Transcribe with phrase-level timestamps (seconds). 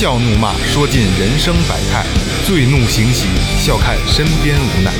[0.00, 2.06] 笑怒骂，说尽人生百态；
[2.46, 3.26] 醉怒行喜，
[3.58, 4.90] 笑看身边无奈。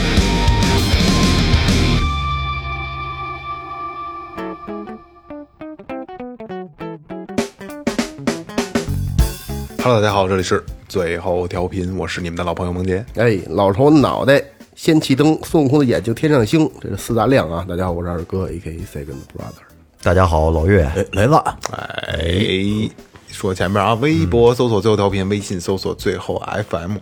[9.82, 13.02] Hello，大家好，这里是最后调频，我是你们的老朋友蒙杰。
[13.14, 14.44] 哎，老头脑袋，
[14.76, 17.64] 先气灯，孙悟空的眼睛天上星，这是四大亮啊！
[17.66, 19.64] 大家好，我是二哥，A K Second Brother。
[20.02, 21.34] 大家好，老岳，哎，雷子，
[21.72, 22.90] 哎，
[23.32, 26.96] 说前面啊，微博搜索最后调频，微信搜索最后 FM，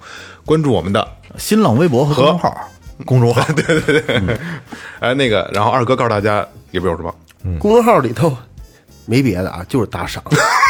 [0.45, 2.69] 关注我们的新浪微博和公众号，
[3.05, 3.43] 公众号。
[3.55, 4.39] 对 对对，
[5.01, 7.15] 哎，那个，然后二哥告诉大家里边有什么？
[7.59, 8.37] 公众号里头
[9.07, 10.23] 没别的啊，就是打赏，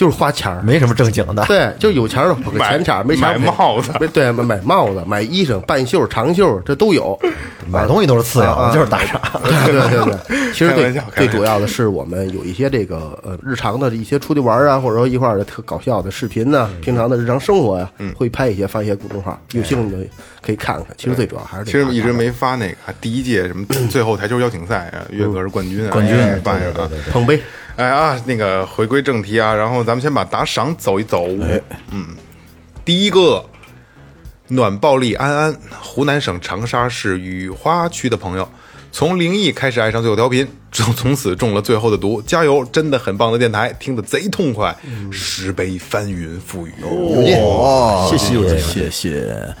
[0.00, 0.62] 就是花钱儿。
[0.62, 1.44] 没什么正经的。
[1.44, 2.34] 对，就有钱的
[2.64, 7.18] 钱钱儿，没钱买帽子没对，买买帽子，买衣裳，半袖、长袖，这都有。
[7.70, 9.20] 买东西都是次要的，就是打赏。
[9.44, 20.02] 对对对对， 其实最最主要的是我们有一些这个呃日常的一些出去玩啊，或者说一块儿的特搞笑的视频呢，平常的日常生活呀，会拍一些发一些公众号，有兴趣的
[20.40, 20.86] 可以看看。
[20.96, 26.90] 其实最主要还是其实一直没发那个第一届什么最后台球邀请赛啊，岳哥是冠军啊，冠军发一个啊。
[27.12, 27.38] 捧杯。
[27.76, 31.26] 哎啊，那个回归正题啊，然后咱们先把打赏走一走。
[31.90, 32.06] 嗯，
[32.84, 33.44] 第一个
[34.46, 38.48] 暖暴力安安，湖南省长沙市雨花区的朋友，
[38.92, 42.64] 从灵异开始爱上最后调频，从从此中了最后的毒，加油！
[42.66, 44.72] 真的很棒的电台，听得贼痛快，
[45.10, 46.72] 十杯翻云覆雨。
[46.84, 49.56] 哦，谢谢谢谢，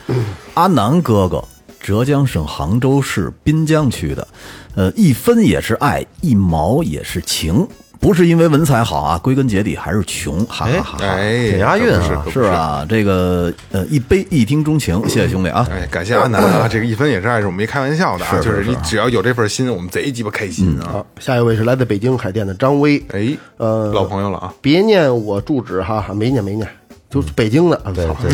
[0.54, 1.42] 阿南哥哥，
[1.80, 4.28] 浙江省杭州市滨江区的，
[4.76, 7.66] 呃，一分也是爱，一毛也是情，
[8.00, 11.04] 不是因为文采好啊，归根结底还是穷，哈哈哈哈。
[11.04, 12.40] 哎，挺押韵啊是是？
[12.40, 15.68] 啊，这个呃，一杯一听钟情，谢谢兄弟啊。
[15.70, 16.66] 哎，感谢阿南啊！
[16.66, 20.88] 这个一分也是爱，是我们没开玩笑的啊，是就是是你只要有这份心，我们贼鸡巴开心啊！
[20.92, 22.98] 好，下一位是来自北京海淀的张威。
[23.12, 26.66] 哎，呃，老朋友了啊，别念我住址哈，没念没念，
[27.10, 27.78] 就是北京的。
[27.94, 28.32] 对对，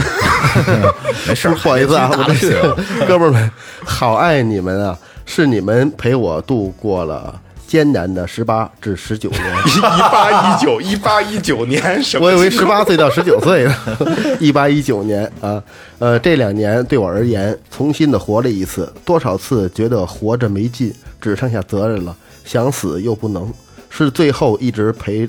[1.27, 2.61] 没事儿，不好意思啊，我这
[3.09, 3.51] 哥们儿们，
[3.85, 4.97] 好爱你们啊！
[5.29, 7.35] 是你们陪我度过了
[7.67, 9.41] 艰难的十八至十九年。
[9.77, 12.27] 一八一九一八一九年什么？
[12.27, 13.75] 我以为十八岁到十九岁呢，
[14.41, 15.63] 一八一九年啊，
[15.99, 23.53] 呃，这两年对我而言，重新的活了一次，多少次觉得活着没劲，只剩下责任了，想死又不能，
[23.91, 25.29] 是最后一直陪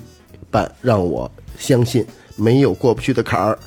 [0.51, 2.05] 伴，让我相信
[2.35, 3.57] 没有过不去的坎儿，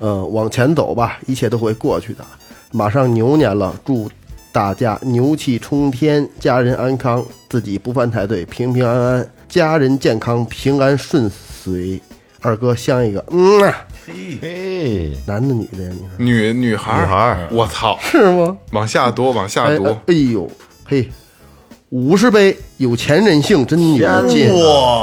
[0.00, 2.24] 嗯、往前走吧，一切都会过去的。
[2.70, 4.10] 马上牛年了，祝
[4.50, 12.00] 大家牛气冲天，家人安康，自己不犯太岁，平平安安，家人健康，平安顺遂。
[12.40, 15.90] 二哥相一个，嗯啊，嘿，男的女的呀？
[16.16, 17.98] 你说女女孩儿女孩儿我操！
[18.00, 18.56] 是吗？
[18.70, 20.50] 往下读，往下读哎哎，哎呦，
[20.86, 21.08] 嘿，
[21.90, 24.50] 五十杯，有钱任性，真有劲。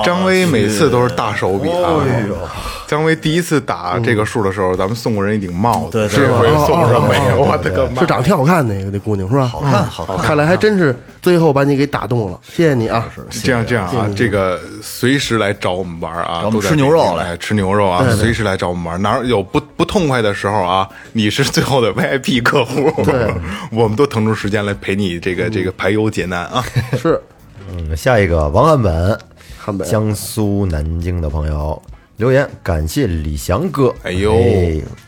[0.05, 2.05] 张威每次都是大手笔啊！
[2.87, 7.35] 张威第一次打这个数的时候，咱们送过人一顶帽子，对对这回送上没有？
[7.35, 8.01] 哦哦我的个妈！
[8.01, 9.45] 是长得挺好看那个那姑娘是吧？
[9.47, 10.17] 好看，好看。
[10.17, 13.07] 看来还真是最后把你给打动了，谢谢你啊！
[13.43, 19.01] 这样这样啊，这个随时来找我们玩啊，我们吃牛肉来吃牛肉啊，随时来找我们玩。
[19.01, 23.33] 哪儿有不不痛快的时候啊，你是最后的 VIP 客户，对，
[23.71, 26.63] 我们都腾出时间来陪你这个这个排忧解难啊。
[26.97, 27.19] 是
[27.71, 29.19] 嗯，下一个王汉本，
[29.57, 31.81] 汉本江苏南京的朋友
[32.17, 34.33] 留言，感谢李翔哥，哎呦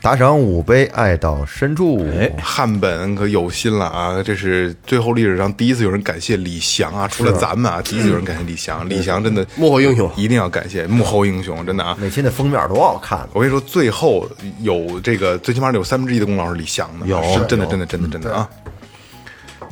[0.02, 2.06] 打赏五杯，爱到深处。
[2.14, 4.22] 哎汉本可有心了啊！
[4.22, 8.86] 这是最后历史上第一次有人感谢李翔啊，除了咱们啊，第一次有人感谢李翔。
[8.86, 11.96] 李翔真的幕后英雄一定要感谢幕后英雄，真的啊！
[11.98, 14.28] 每期的封面多好看，我跟你说，最后
[14.60, 18.46] 有这个最起码有三分之一的功劳是李翔的，有是真的，真的，真的，真的啊！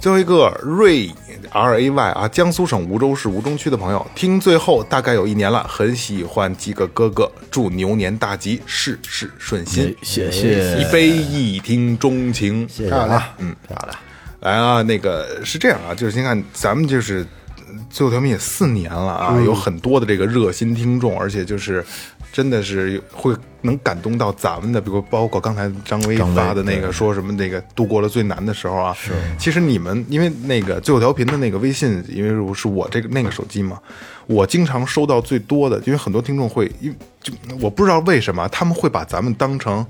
[0.01, 1.11] 最后一个瑞
[1.51, 9.87] R A Y 啊，江苏省梧州市吴中区的朋友，听最后大概有一年了，很喜欢几个哥哥，祝牛年大吉，事事顺心。
[9.87, 12.91] 哎，谢谢一杯一听钟情，谢谢。
[12.91, 13.99] 啊，嗯，漂亮。
[14.41, 17.27] 来啊，那个是这样啊，就是先看咱们就是
[17.69, 21.85] 嗯最后调频也四年了啊，有很多的这个热心听众，而且就是
[22.33, 33.79] 真的是会能感动到咱们的，比如包括刚才张威发的那个说什么那个度过了最难的时候啊，是，其实你们因为那个最后调频的那个微信，因为是我这个那个手机嘛，
[34.27, 39.85] 我经常收到最多的，因为很多听众会，因为就我不知道为什么他们会把咱们当成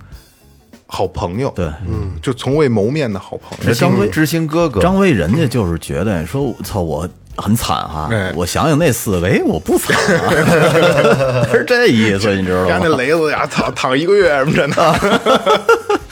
[0.86, 3.74] 好朋友，对，嗯，就从未谋面的好朋友。
[3.74, 8.32] 张威知心哥哥，张威人家就是觉得说，操我很惨哈哎。
[8.34, 12.96] 我想想那思维，我不惨啊， 是这意思，你知道吗家那？
[12.96, 14.66] 雷子呀，躺躺一个月什么的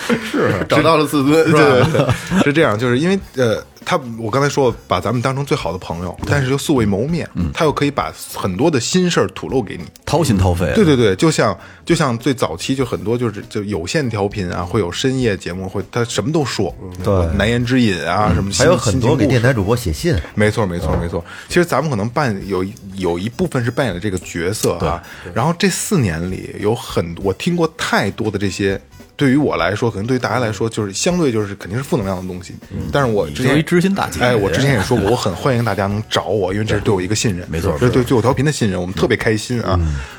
[0.51, 0.65] 呢。
[0.69, 2.43] 找到了自尊，是对？
[2.45, 9.85] 是这样，就是因为呃，他我刚才说把咱们当成最好的朋友，但是又素未谋面，他又可以把很多的心事儿吐露给你。
[10.05, 10.73] 掏心掏肺。
[10.75, 19.45] 对对对，就像就像最早期就很多就是就有线调频啊，会有深夜节目，会他什么都说，对难言之隐啊，什么还有很多给电。
[19.45, 21.23] 台主播写信，没错，没错，没错。
[21.49, 22.65] 其实咱们可能扮有
[22.97, 25.03] 有一部分是扮演了这个角色啊。
[25.35, 28.81] 然后这四年里有很我听过太多的这些，
[29.17, 32.55] 对于我来说，可能对于大家来说，就是相对就是肯定是负能量的东西。
[32.91, 37.47] 但是我之前作为知心大姐哎，我之前也说过，我很欢迎大家能找我，因为这是对我一个信任。
[37.51, 39.79] 没错这是对对我调频的信任，我们特别开心啊。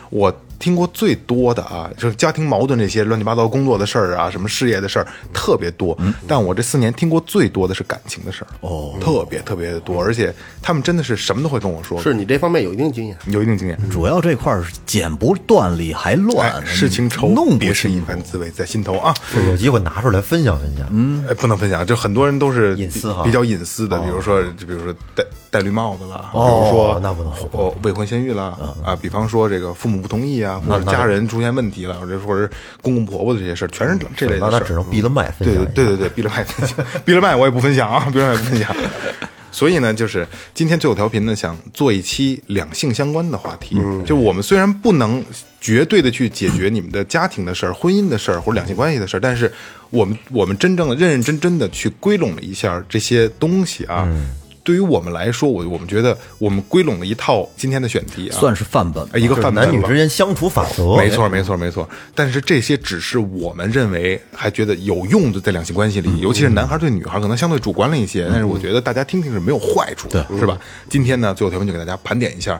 [0.09, 5.97] 我听过最多的啊，就是家庭矛盾这些乱七八糟工作的事儿啊，什么事业的事儿特别多。
[6.27, 13.17] 但我这四年听过最多的是感情的事儿，哦，特别特别的多，而且他们真的是什么都会跟我说，是你这方面有一定经验。
[13.27, 13.77] 有一定经验。
[13.89, 19.13] 主要这块儿是剪不断理还乱哎，，事情愁，弄不别是一清楚番滋味在心头啊。
[19.47, 20.87] 有机会拿出来分享分享。
[20.91, 25.23] 嗯，哎，不能分享，就很多人都是隐私哈比较隐私的，比如说，就比如说戴
[25.55, 32.49] 戴绿帽子了，哦比如说那不能说哦，未婚先孕了啊，比方说这个父母不同意啊，或者家人出现问题了，或者或者
[32.81, 34.51] 公公婆婆的这些事儿，全是这类的事儿。
[34.51, 35.65] 那那只能闭了麦分对享。
[35.67, 38.75] 对对对对，闭了麦分享，闭了麦我也不分享啊，闭了麦不分享。
[39.49, 43.77] 所以呢，就是今天最后调频呢，想做一期两性相关的话题。
[44.05, 45.23] 就我们虽然不能
[45.61, 49.49] 绝对的去解决你们的家庭的事儿、婚姻的事儿或者两性关系的事儿，但是
[49.91, 54.05] 我们我们真正的认认真真的去归拢了一下这些东西啊。
[54.65, 61.87] 对于我们来说，我我们觉得我们归拢了一套今天的选题啊，算是范本一个范本吧男女之间相处法则，没错，没错，没错。
[62.15, 70.57] 但是这些只是我们认为还觉得有用的在两性关系里，尤其是男孩对女孩可能相对主观了一些，但是我觉得大家听听是没有坏处的，是吧？
[70.89, 72.59] 今天呢，最后条文就给大家盘点一下，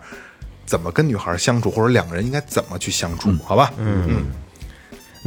[0.68, 3.74] 怎么跟女孩相处，或者两个人应该怎么去相处，好吧？
[3.80, 4.26] 嗯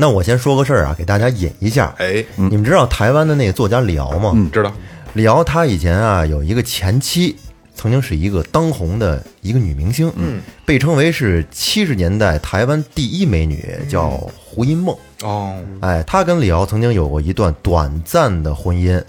[0.00, 1.92] 那我先说个事儿啊，给大家引一下。
[1.98, 4.30] 哎，你们知道台湾的那个作家李敖吗？
[4.32, 4.72] 嗯，知道。
[5.14, 7.36] 李敖他以前啊有一个前妻，
[7.74, 14.10] 曾经是一个当红的一个女明星，嗯，被称为是七十年代台湾第一美女，叫
[14.44, 14.96] 胡因梦。
[15.22, 19.02] 哦，哎，他跟李敖曾经有过一段短暂的婚姻，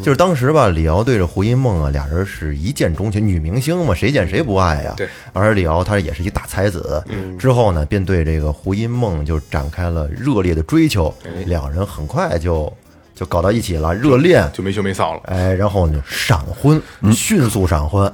[0.00, 4.94] 就是当时吧，李敖对着胡因梦啊，俩人是一见钟情，女明星嘛，谁见谁不爱呀？
[4.96, 5.08] 对。
[5.32, 7.02] 而李敖他也是一大才子，
[7.36, 11.12] 之后呢，便对这个胡因梦就展开了热烈的追求，
[11.46, 12.72] 两人很快就
[13.16, 15.20] 就搞到一起了，热恋，就没羞没臊了。
[15.24, 16.80] 哎，然后呢，闪婚，
[17.12, 18.12] 迅速闪婚。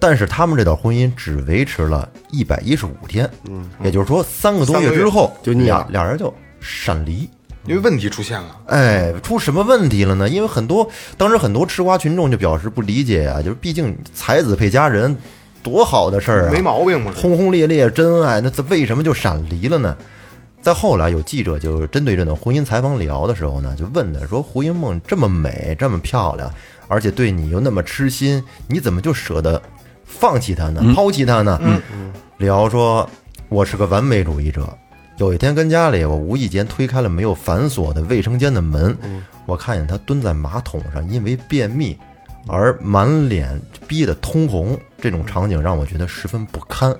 [0.00, 7.30] 但是他们这段婚姻只维持了一百一十五天，嗯，也就是说三个多月之后就腻了俩俩人就闪离。
[7.66, 10.28] 因为问题出现了，哎，出什么问题了呢？
[10.28, 10.84] 因为很多
[11.16, 15.16] 当时很多吃瓜群众就表示不理解啊，就是毕竟才子配佳人，
[15.62, 17.12] 多好的事儿啊，没毛病嘛。
[17.14, 19.96] 轰轰烈烈真爱，那这为什么就闪离了呢？
[20.62, 26.48] 再后来，有记者就针对这段婚姻采访李敖的时候呢，就问他说：“胡因梦这么美，这么漂亮，
[26.86, 29.60] 而且对你又那么痴心，你怎么就舍得
[30.04, 30.80] 放弃她呢？
[30.94, 31.60] 抛弃她呢？”
[32.38, 33.08] 李敖说
[33.50, 34.72] ：“我是个完美主义者。
[35.16, 38.96] 有一天跟家里，我无意间推开了没有反锁的卫生间的门，
[39.46, 41.98] 我看见她蹲在马桶上，因为便秘
[42.46, 46.94] 而满脸憋得通红，这种场景让我觉得十分不堪。”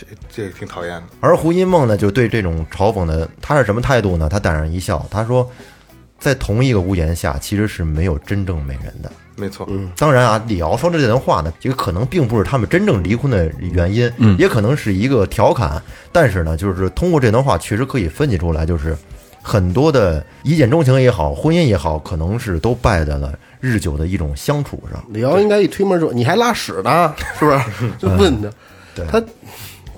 [0.00, 0.06] 这
[0.46, 1.02] 这挺讨厌的。
[1.20, 4.28] 而胡因梦呢，就对这种嘲讽的，他是什么态度呢？
[4.28, 5.48] 他淡然一笑，他说，
[6.18, 9.10] 在同一个屋檐下，其实是没有真正美人的。
[9.36, 15.82] 没错，嗯当然啊，李敖说的这段话呢，这个可能并不是他们真正离婚的原因，嗯也可能是一个调侃。
[16.12, 18.94] 但是呢，就是通过这段话，确实可以分析出来，就是
[19.42, 25.02] 很多的一见钟情也好，婚姻也好，可能是都败在了日久的一种相处上。
[25.08, 27.14] 李敖应该一推门说：“你还拉屎呢？
[27.38, 27.58] 是不是？”
[27.98, 28.42] 就问
[28.94, 29.26] 他，他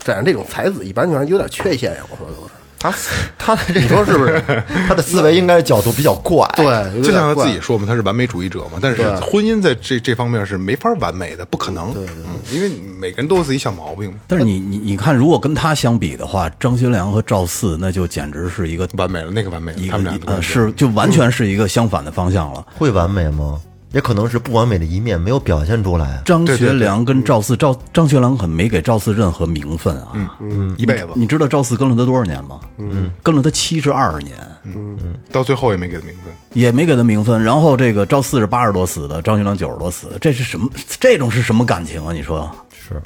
[0.05, 2.01] 反正这种才子一般就是有点缺陷呀。
[2.11, 2.93] 我说都是，他
[3.39, 4.43] 他的这你说是不是？
[4.89, 11.95] 他的思维应该角度比较怪，对，就像他自己说嘛，他是完美主义者嘛，但是婚姻在这这方面是没法完美的，不可能。
[11.95, 12.69] 对对，因为
[12.99, 22.67] 每个人都有自己小毛病嘛，但是你你你看，如果跟他相比的话，张学良和赵四那就简直是一个完美了，那个完美他们俩呃是就完全是一个相反的方向了。
[22.77, 23.61] 会完美吗？
[23.93, 26.23] 也可能是不完美的一面没有表现出来。
[26.25, 30.09] 张学良跟赵四，赵张学良可没给赵四任何名分啊。
[30.15, 32.61] 嗯嗯一辈子，你知道赵四跟了他多少年吗？
[32.79, 36.33] 嗯，跟了他七十二年，嗯嗯到最后也没给他名分。
[36.55, 37.43] 也没给他名分。
[37.43, 40.69] 然后这个赵四是八十多死的，张学良九十多死的，这是什么？
[40.99, 42.13] 这种是什么感情啊？
[42.13, 43.01] 你说是，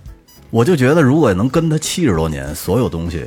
[0.50, 3.26] 我就觉得如果能跟他七十多年，所有东西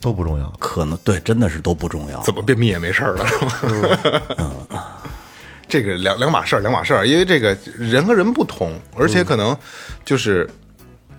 [0.00, 0.50] 都不重要。
[0.58, 2.22] 可能对，真的是都不重要。
[2.22, 3.36] 怎么便秘也没事儿了，是
[3.82, 4.96] 吧？
[5.70, 9.56] 这个两两码事儿，两码事儿，因为这个人和人不同，而且可能
[10.04, 10.46] 就是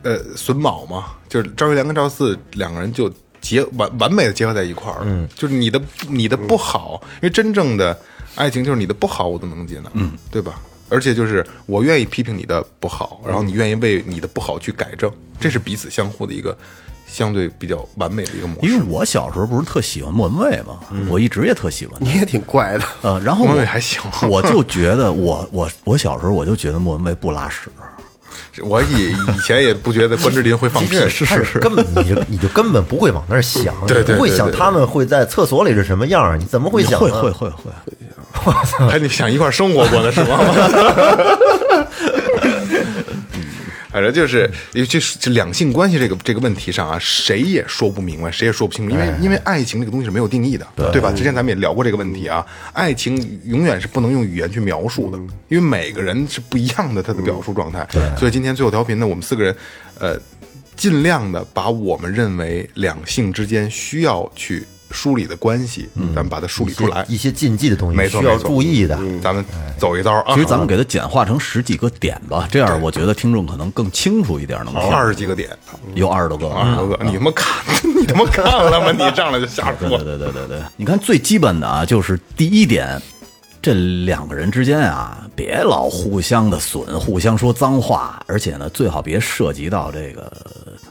[0.04, 7.98] 呃榫卯嘛，就是赵玉良跟赵四两个人就结完完美的结合在一块儿了，嗯，就是你的你的不好，因为真正的
[8.36, 10.60] 爱情就是你的不好我都能接纳，嗯，对吧？
[10.90, 16.56] 而且就是我愿意批评你的不好，然后你愿意为你的不好去改正，这是彼此相互的一个
[17.12, 18.68] 相对比较完美的一个模式。
[18.72, 22.06] 因为我小时候不是特喜欢莫文蔚嘛，我一直也特喜欢他。
[22.06, 22.84] 你也挺怪的。
[23.04, 27.70] 呃，然后莫我文蔚还行 我就觉得我我我小时候我就觉得莫文蔚不拉屎，
[28.64, 37.00] 我以以前也不觉得关之琳会放屁， 是是是，根本你就你就根本不会往那儿想，对对你不会想他们会在厕所里是什么样儿，你怎么会想呢？
[37.00, 38.54] 会会会会，
[38.90, 40.38] 还得想一块儿生活过呢，是吗？
[43.92, 51.12] 反正就是，尤其是这两性关系这个这个问题上啊，谁也说不明白，谁也说不清楚，因为因为爱情这个东西是没有定义的，对吧？
[51.12, 55.18] 之前咱们也聊过这个问题啊，爱情永远是不能用语言去描述的，
[55.50, 57.88] 因为每个人是不一样的他的表述状态。
[58.18, 59.56] 所以今天最后调频呢，我们四个人，
[60.00, 60.18] 呃，
[60.76, 67.06] 尽量的把我们认为两性之间需要去梳理的关系，咱们把它梳理出来。
[67.08, 68.98] 一些禁忌的东西没错，需要注意的。
[69.22, 69.44] 咱们
[69.78, 70.34] 走一刀啊。
[70.34, 75.50] 其实咱们给它简化成十几个点吧，这样我觉得听众可能更清楚一点，能听二十几个点，
[75.96, 77.64] 有二十多个，二十多个，你他妈看，
[77.96, 78.92] 你他妈看了吗？
[78.92, 79.90] 你上来就瞎说。
[79.90, 83.02] 对对对对对，你看最基本的啊，就是第一点，
[83.62, 83.74] 这
[84.06, 90.32] 两个人之间啊，别老互相的损，互相说脏话，而且呢，最好别涉及到这个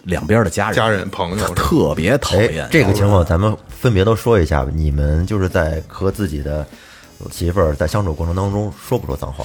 [0.04, 4.70] 两边的家人、家人朋友特别讨哎厌，这个情况咱们分别都说一下吧。
[4.74, 6.66] 你们就是在和自己的
[7.30, 9.44] 媳妇儿在相处过程当中说不说脏话？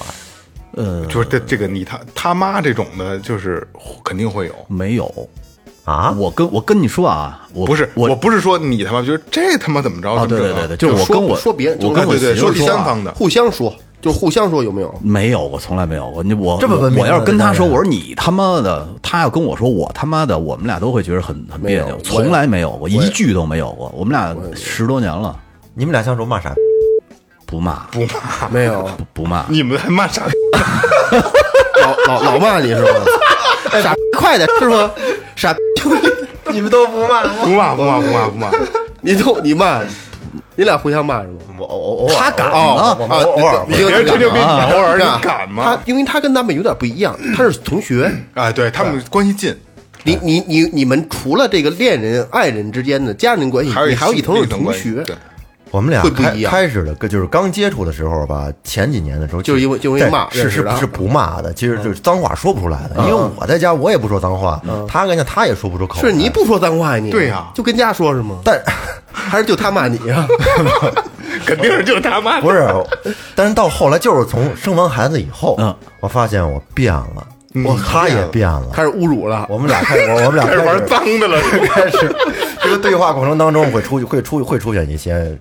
[0.72, 3.66] 呃就是这这个你他他妈这种的，就是
[4.04, 4.54] 肯定会有。
[4.68, 5.28] 没有。
[5.84, 6.12] 啊？
[6.18, 10.26] 我跟我跟你说啊，我不是，我我不是说你他妈，就是这他妈怎么着？
[10.26, 14.94] 对对对对，就是我跟我说别人，我跟我对对说第媳妇说啊三方的，互相说，就互相说有没有？
[15.02, 16.22] 没有，我从来没有过。
[16.22, 21.98] 你我这么文明我要是跟他说，我说你他妈的，他要跟我说我他妈的，我们俩都会觉得很很别扭。
[22.04, 23.92] 从来没有过，一句都没有过。
[23.96, 25.36] 我们俩十多年了，
[25.74, 26.54] 你们俩相处骂啥？
[27.46, 28.48] 不骂不骂？
[28.50, 29.44] 没有，不骂。
[29.48, 30.22] 你们还骂啥？
[31.80, 32.90] 老老老骂你是吧？
[33.80, 34.90] 傻逼 快点是吗？
[35.36, 35.60] 傻逼，
[36.52, 37.22] 你们都不骂？
[37.44, 38.50] 不骂不骂不骂不骂。
[39.00, 39.80] 你都你骂，
[40.56, 41.34] 你俩互相骂是吗？
[41.58, 42.56] 我偶偶尔他敢吗？
[43.08, 45.78] 啊，偶尔你听别人吹牛逼，偶尔你敢吗他？
[45.84, 48.10] 因为他跟他们有点不一样，他是同学。
[48.34, 49.54] 哎，对他们关系近，
[50.02, 55.14] 你你你你们除了这个恋人、爱人之间的家人关系，还你还有一层是同学，对，
[55.70, 63.02] 我们俩开会不一样开始的就是刚接触的时候吧，前几年的时候，就是因为就因为在骂是是是不骂的，其实就是脏话说不出来的。
[63.02, 66.00] 因为我在家我也不说脏话，他跟家他也说不出口。
[66.00, 67.02] 是你不说脏话呀？
[67.02, 68.36] 你对呀就跟家说是吗？
[68.44, 68.60] 但
[69.12, 70.26] 还是就他骂你啊？
[71.44, 72.66] 肯定是就他骂不是，
[73.34, 77.26] 但是到后来就是从生完孩子以后，嗯我发现我变了，
[77.64, 79.46] 我他也变了，开始侮辱了。
[79.48, 82.14] 我们俩开始，我我们俩 开始玩脏的了， 开始
[82.62, 85.36] 这个对话过程当中会出会出会出现一些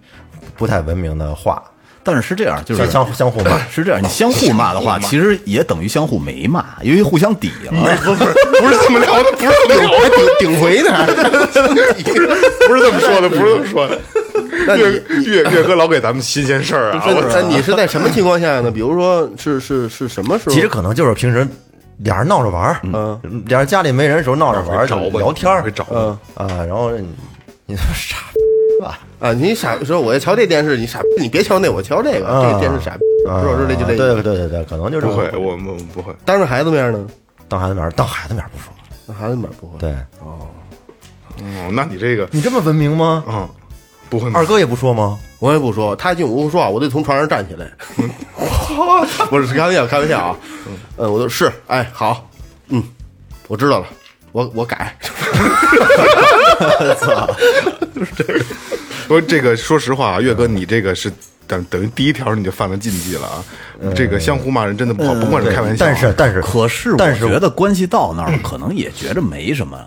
[0.55, 1.62] 不太文明的话，
[2.03, 3.57] 但是是这样，就是相相互骂。
[3.69, 7.72] 是这样，你相互骂的话，其实也等于相互没骂，因为互相抵了。
[8.03, 8.22] 不是
[8.62, 10.91] 不是这么聊的，不是这么聊顶顶回的？
[12.67, 14.00] 不是这么说的，不是这么说的。
[14.77, 17.03] 岳岳岳哥老给咱们新鲜事儿啊！
[17.05, 18.72] 我那你是在什么情况下呢？
[18.72, 20.55] 比如说是是是什么时候？
[20.55, 21.48] 其实可能就是平时
[21.97, 23.19] 俩人闹着玩儿，嗯。
[23.47, 27.07] 俩人家里没人的时候闹着玩儿，找吧聊天儿会找嗯啊，然后你
[27.67, 33.67] 你说傻逼吧，啊，你傻说我要瞧这电视，你傻逼，你别瞧那，我瞧这个，啊这个电视傻逼，啊是不是？
[33.67, 36.13] 这就这对对对对对，可能就是不会，我们不会。
[36.25, 37.07] 当着孩子面呢，
[37.47, 38.71] 当孩子面儿当孩子面儿不说，
[39.07, 39.77] 当孩子面不会。
[39.79, 39.91] 对。
[40.21, 40.47] 哦，
[41.39, 43.23] 哦，那你这个，你这么文明吗？
[43.27, 43.47] 嗯，
[44.17, 44.31] 不会。
[44.34, 45.17] 二哥也不说吗？
[45.39, 47.69] 我也不说，他一进屋说话，我得从床上站起来。
[49.29, 50.36] 我是开玩笑，开玩笑啊。
[50.98, 52.27] 嗯，我都是，哎，好，
[52.69, 52.81] 嗯，
[53.48, 53.86] 我知道了，
[54.31, 54.98] 我我改。
[59.07, 61.12] 不，这个说实话啊，岳哥，你这个是
[61.45, 63.43] 等等于第一条你就犯了禁忌了啊！
[63.93, 69.77] 这个相互骂人真的不好，不管是开玩笑啊，但是但是可是我但是觉得关系到那儿，可能也觉着没什么，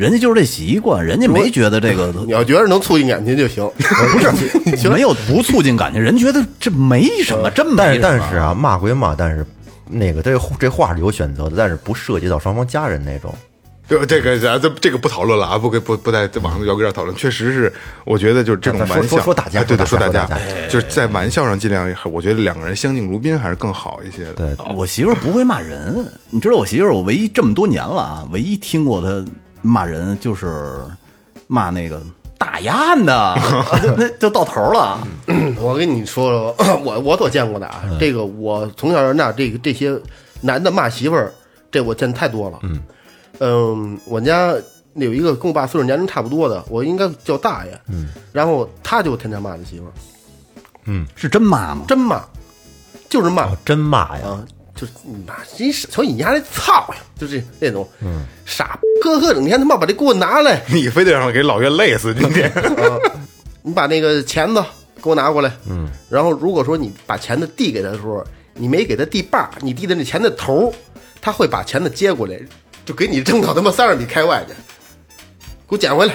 [0.00, 4.88] 人家就是这习惯，人家没觉得这个你要觉得能促进感情就行， 不是？
[4.88, 8.00] 没有不促进感情，人觉得这没什么，真没但什么。
[8.00, 9.44] 是但是啊，骂归骂，但是
[9.86, 13.34] 那个这这话是有选择的，但是不涉及到双方家人那种。
[13.88, 17.72] 对这个咱这这个不讨论了啊，不给不不在在网上聊给这儿讨论，确实是，
[18.04, 20.26] 我觉得就是这种玩笑，说说打架哎对对，说打架
[20.70, 24.32] 就是在玩笑上尽量，我觉得两个人相敬如宾还是更好一些的。
[24.34, 29.24] 对，我媳妇儿不会骂人，你知道我媳妇儿，我唯一这么多年了啊，唯一听过她
[29.62, 30.80] 骂人就是
[31.46, 32.00] 骂那个
[32.38, 33.34] 大丫的，
[33.96, 34.98] 那就到头了。
[35.60, 39.98] 我跟你说说， 我我所见过的啊，这个我从小到大，这个这些
[40.40, 41.32] 男的骂媳妇儿，
[41.70, 42.58] 这我见太多了。
[43.42, 44.54] 嗯我家
[44.94, 47.80] 有一个跟我爸岁数年龄差不多的，我应该叫大爷。
[47.88, 49.92] 嗯，然后他就天天骂他媳妇儿，
[50.84, 51.84] 嗯是真骂吗？
[51.86, 52.22] 真骂，
[53.08, 54.26] 就是骂哦，真骂呀！
[54.26, 62.50] 啊，就是你妈，你瞅你丫那操呀，就是那种，嗯，傻呵呵，整天他妈把这给我拿来，你非得让我给老岳累死今天。
[63.62, 64.64] 你把那个钳子
[65.02, 68.24] 给我拿过来，嗯，然后如果说你把钳子递给他的时候，
[68.54, 70.72] 你没给他递把，你递的那钳子头，
[71.20, 72.40] 他会把钳子接过来，
[72.86, 74.54] 就给你扔到他妈三十米开外去，
[75.68, 76.14] 给我捡回来。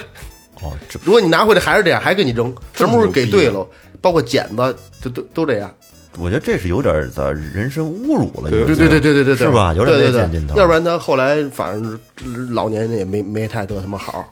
[0.62, 3.68] 哦，这如果你拿回来还是这样，还给你扔，什么时候给对了，
[4.02, 5.72] 包括剪子，都都都这样。
[6.18, 9.74] 我觉得这是有点儿咋人身侮辱了，对对对对对对对，是吧？
[9.74, 10.56] 有点对对对那劲头。
[10.58, 12.00] 要不然他后来反正
[12.54, 14.28] 老年人也没没太得什么好，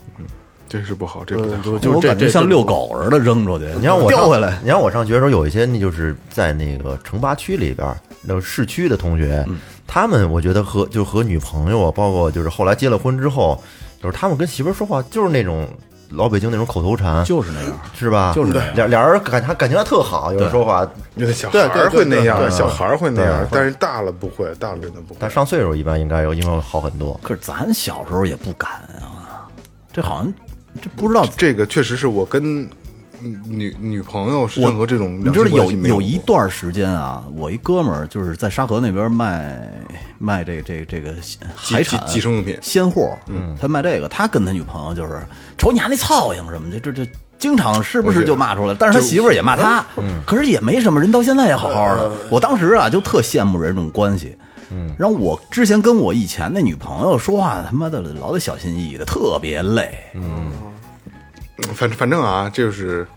[0.70, 1.74] 这是不好，这不太嗯，好就。
[1.74, 4.60] 是这这我感觉像遛狗似的扔出去，你让我上叼回来。
[4.64, 9.46] 你让我上学的时候，有一些那就是在那个城八区里边儿，那个市区的同学，
[9.86, 13.62] 他们我觉得和就和女朋友啊，包括就是后来结了婚之后，
[14.02, 15.68] 就是他们跟媳妇儿说话就是那种
[16.16, 18.34] 老北京那种口头禅，就是那样，是吧？
[18.36, 25.30] 就是那样俩俩人感情感情还特好，有人说话，有的小孩对儿对对会那样，对小孩儿会那样，但是大了不会，大了真的不会但。
[25.30, 27.20] 上岁数一般应该有应该好很多。
[27.24, 29.48] 可是咱小时候也不敢啊，
[29.92, 30.34] 这好像
[30.82, 31.26] 这不知道。
[31.38, 32.68] 这个确实是我跟
[33.46, 39.60] 女女朋友是任何这种你知道有有一段时间啊，我一哥们儿就是在沙河那边卖
[40.18, 41.14] 卖这这这个
[41.56, 45.22] 海产寄寄生用品鲜货，嗯，他卖这个，他跟他女朋友就是
[45.58, 47.08] 瞅你家那操性什么的，这这
[47.40, 48.76] 经常是不是就骂出来？
[48.78, 49.86] 但是他媳妇儿也骂他，
[50.26, 52.12] 可是也没什么，人到现在也好好的。
[52.30, 54.36] 我当时啊就特羡慕人这种关系。
[54.72, 59.94] 嗯，然后我之前跟我以前那女朋友说话，他妈的老得小心翼翼的，特别累。
[61.74, 63.08] 反反正啊，就是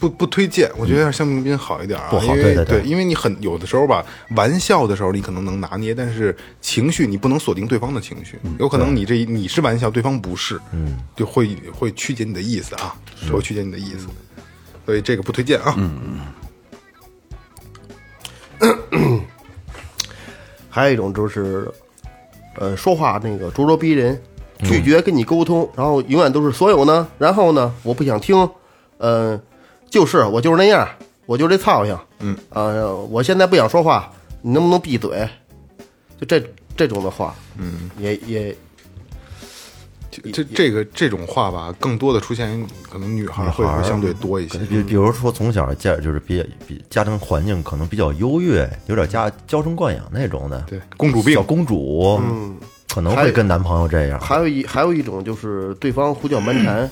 [0.00, 0.70] 不不推荐。
[0.76, 4.04] 我觉得像冰冰好一点啊，不好因为对对对因为你很有的时候吧，
[4.36, 12.94] 玩笑的时候你可能能拿捏，但是情绪你不能锁定对方的情绪，有可能你这一你是玩笑，对方不是，嗯，就会会曲解你的意思啊，
[13.30, 14.06] 会曲解你的意思，
[14.86, 15.76] 所以这个不推荐啊。
[20.70, 21.68] 还有一种就是，
[22.56, 24.20] 呃，说话那个咄咄逼人，
[24.64, 28.48] 拒绝跟你沟通，然后永远都是所有呢，然后呢，我不想听，
[28.98, 29.40] 嗯，
[29.88, 30.88] 就是我就是那样，
[31.26, 32.64] 我就这操性，嗯，啊、
[33.10, 34.10] 我现在不想说话，
[34.42, 35.28] 你能不能闭嘴？
[36.20, 36.42] 就这
[36.76, 38.56] 这种的话，嗯，也也
[40.10, 44.58] 这这这个这种话吧，更多的出现于可能女孩会相对多一些。
[44.58, 51.34] 比比如说从小家就是比比家庭环境可能比较优越，有点家娇生惯养那种的，对公主病。
[51.34, 52.56] 小公主，嗯，
[52.98, 54.20] 可能会跟男朋友这样。
[54.20, 56.90] 还有一还有一种就是对方胡搅蛮缠，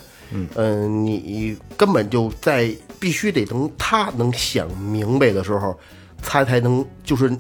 [0.55, 5.79] 嗯、你根本就在必须得等他能想明白的时候，
[6.23, 7.31] 他才能就是。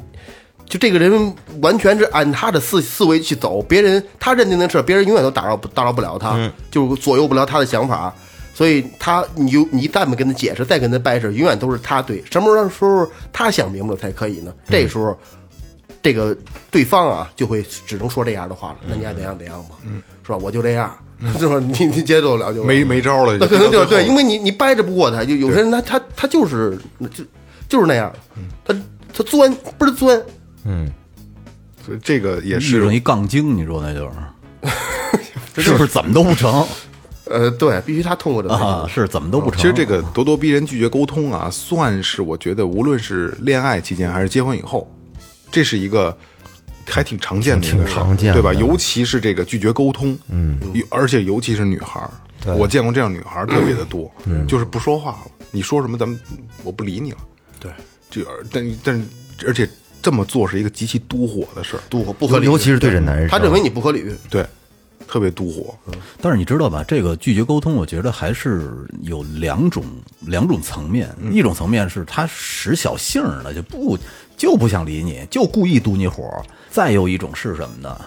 [0.68, 6.37] 就这个人完全是按他的思思维去走，别人他认定的事儿，别人永远都打扰不打扰不了他，
[6.72, 8.12] 就是左右不了他的想法，
[8.52, 12.20] 所以他你就你再没跟他解释，再跟他掰扯，永远都是他对。
[12.29, 14.52] 什么时候他想明白才可以呢？
[14.68, 15.16] 这时候
[16.02, 16.37] 这个
[16.70, 18.76] 对方啊，就会只能说这样的话了。
[18.87, 19.76] 那你爱怎样怎样吧，
[20.24, 20.37] 是吧？
[20.37, 20.96] 我就这样，
[21.38, 21.59] 是吧？
[21.59, 26.78] 你你接受得了就没没招了，那可能就是对，因为为你你掰着不过他，就有些人他他他就是
[27.14, 27.24] 就
[27.68, 28.12] 就是那样，
[28.64, 28.74] 他
[29.12, 30.22] 他钻倍儿钻，
[30.64, 30.90] 嗯，
[31.85, 34.09] 所以这个也遇是上一杠精，你说那就
[35.54, 36.66] 是， 是不是怎么都不成
[37.28, 38.87] 呃，对，必须他通过这个啊？
[38.88, 39.61] 是怎么都不成。
[39.61, 44.88] 其实这个咄咄逼人、拒绝沟通啊，算是我觉得无论是恋爱期间还是结婚以后，
[45.50, 46.16] 这是一个
[46.87, 48.35] 还挺常见的一个挺事儿常见的。
[48.35, 48.52] 对吧？
[48.54, 50.59] 尤其是这个拒绝沟通，嗯，
[50.90, 54.11] 而且尤其是女孩儿，我见过这样女孩儿特别的多，
[54.46, 56.18] 就是不说话了，你说什么咱们
[56.62, 57.18] 我不理你了，
[57.59, 57.70] 对，
[58.11, 59.09] 这但但
[59.46, 59.68] 而且
[60.02, 64.46] 这么做是一个极其妒火的事儿，不不合理，尤其是对着男人，他认为你不合理，对，
[65.09, 65.74] 特别妒火，
[66.20, 66.85] 但是你知道吧？
[66.87, 68.70] 这个拒绝沟通，我觉得还是
[69.02, 69.85] 有两种
[70.20, 71.12] 两种层面。
[71.32, 73.98] 一种层面是他使小性儿的，就不
[74.37, 76.25] 就不想理你，就故意堵你火；
[76.70, 77.99] 再有一种是什么呢？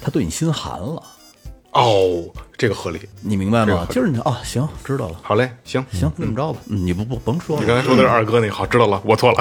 [0.00, 1.02] 他对你心寒了，
[1.72, 2.24] 哦，
[2.56, 3.66] 这个合理，你明白？
[3.66, 5.84] 吗就是你哦，行，知道了，好嘞，行。
[5.92, 7.62] 行，那么着吧，嗯你不不甭说了。
[7.62, 9.38] 你刚才说的是二哥那个，好，知道了， 我错了，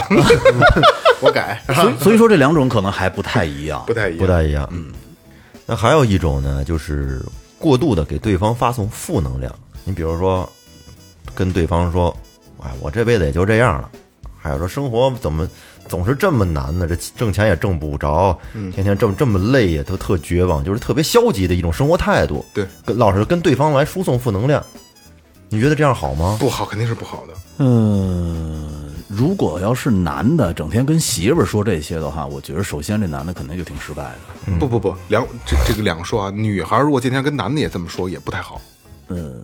[1.22, 1.62] 我改。
[1.74, 3.94] 所以所以说这两种可能还不太一样不。
[3.94, 4.68] 太一样，不太一样。
[4.72, 4.92] 嗯，
[5.66, 7.24] 那还有一种呢，就是
[7.58, 9.54] 过度的给对方发送负能量。
[9.86, 10.48] 你比如说，
[11.34, 12.16] 跟对方说
[12.62, 13.90] ：“哎，我这辈子也就这样了。”
[14.42, 15.48] 还有说生活怎么
[15.90, 16.88] 总是这么难呢？
[16.88, 18.38] 这挣钱也挣不着，
[18.72, 22.46] 天天这么这么累呀，都特绝望，就是特别消极的一种生活态度。
[22.54, 24.64] 对，跟老是跟对方来输送负能量。
[25.50, 26.38] 你觉得这样好吗？
[26.40, 27.34] 不好，肯定是不好的。
[27.58, 34.54] 嗯，如果要是男的整天跟媳妇儿说这些的话，我觉得首先这男的肯定就挺失败的。
[34.60, 38.62] 不不不，两这这个两说啊，女孩如果今天跟男的也这么说，也不太好。
[39.08, 39.44] 嗯，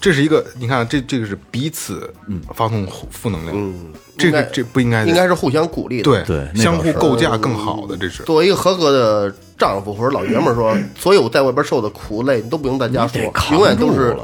[0.00, 2.12] 这是一个，你看这这个是彼此
[2.54, 6.04] 发送负负能量，嗯，这个这不应该应该是互相鼓励的。
[6.04, 8.22] 对对相互构架更好的，这是。
[8.22, 13.20] 作为一个合格的丈夫或者老爷们儿说，所有在外边受的苦累，你都不用在家说
[13.52, 14.16] 永远都是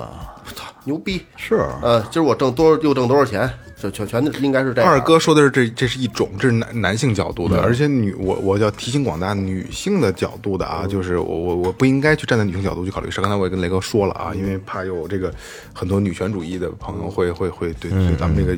[0.85, 1.21] 牛逼。
[1.37, 4.91] 是呃，今儿我挣多少又挣多少钱，就全全应该是这样。
[4.91, 13.21] 二哥说的是这这是一种，这是男男性角度的，而且女我我要提醒广大女性的角度的啊，就是我我我不应该去站在女性角度去考虑事。
[13.21, 15.33] 刚才我也跟雷哥说了啊，因为怕有这个
[15.73, 18.57] 很多女权主义的朋友会会会对对咱们这个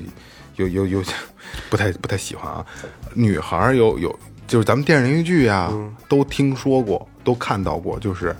[0.57, 1.03] 有有有
[1.71, 2.65] 不太不太喜欢啊。
[3.15, 5.73] 女孩儿有有就是咱们电视连续剧啊，
[6.09, 8.35] 都听说过，都看到过，就是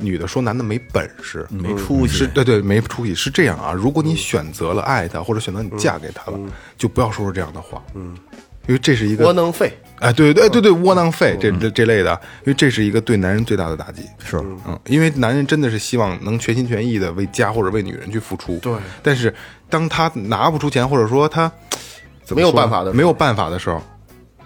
[0.00, 2.18] 女的说男的没本事，没出息。
[2.18, 3.72] 是对对，没出息是这样啊。
[3.72, 6.38] 如果你选择了爱他，或者选择你嫁给他了，
[6.76, 8.16] 就不要说出这样的话，嗯，
[8.66, 9.72] 因为这是一个窝囊废。
[10.00, 14.02] 哎，对对对对，窝囊废这这这类的，因为这是一个对男人最大的打击。
[14.24, 18.56] 是，嗯，因为男人真的是希望能全心全意的为家或者为女人去付出。
[18.60, 19.34] 对，但是
[19.68, 21.52] 当他拿不出钱，或者说他
[22.24, 23.82] 怎么没有办法的没有办法的时候，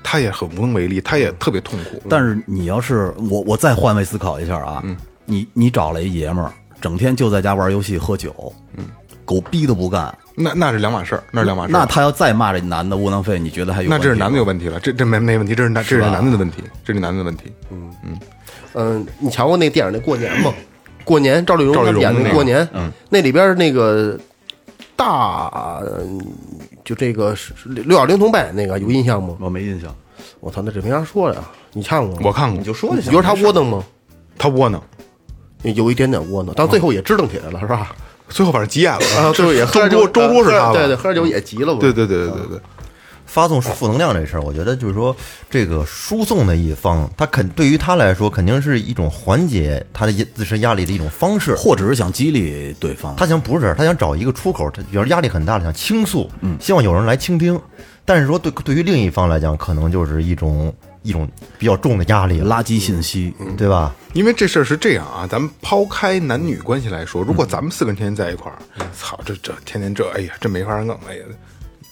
[0.02, 2.02] 他也很无能为力，他也特别痛苦。
[2.10, 4.82] 但是你要是我，我再换位思考一下啊，
[5.24, 8.84] 你你找了一爷们儿，整天就在家玩游戏喝酒，嗯，
[9.24, 11.78] 狗逼都不干，那那是两码事儿，那是两码事儿。
[11.78, 13.88] 那他要再骂这男的窝囊废，你觉得还有？
[13.88, 17.52] 那这是男的有问题了，这这没没问题，这是男这是男的的问题，这是男的的问题。
[17.70, 18.18] 嗯嗯
[18.74, 20.52] 嗯，你瞧过那电影那过年吗？
[21.04, 24.18] 过年赵丽蓉演的过年，嗯，那里边那个
[24.96, 26.20] 大嗯
[26.84, 27.34] 就这个
[27.66, 29.36] 六小龄童扮演那个有印象吗？
[29.40, 29.94] 我没印象。
[30.40, 31.40] 我操，那这没啥说呀！
[31.72, 32.22] 你看过吗？
[32.24, 33.10] 我看过，你就说就行。
[33.10, 33.84] 你觉得他窝囊吗？
[34.38, 34.82] 他窝囊，
[35.72, 37.94] 有一点点窝囊，但最后也支棱起来了，是吧？
[38.28, 40.72] 最后反正急眼了啊，最后也喝周点酒桌周桌是他吧？
[40.72, 41.78] 对对，喝点酒也急了嘛。
[41.80, 42.60] 对对对对对对。
[43.26, 45.16] 发送负能量这事儿，我觉得就是说，
[45.50, 51.52] 这个输送的一方，他肯对于他来说，肯定是一种缓解他的自身压力的一种方式。
[51.56, 57.60] 或者是想激励对方，他想不是，他想找一个出口，他比如压力很大了，想倾诉，嗯，希望有人来倾听。
[58.04, 60.72] 但是说对对于另一方来讲，可能就是一种
[61.04, 63.94] 一种比较重的压力，垃圾信息，对吧？
[64.14, 68.58] 因为这事儿是这样啊，咱们抛开男女关系来说，如果咱们四个人天天在一块儿，
[68.98, 71.24] 操，这这天天这，哎呀，这没法弄，哎呀，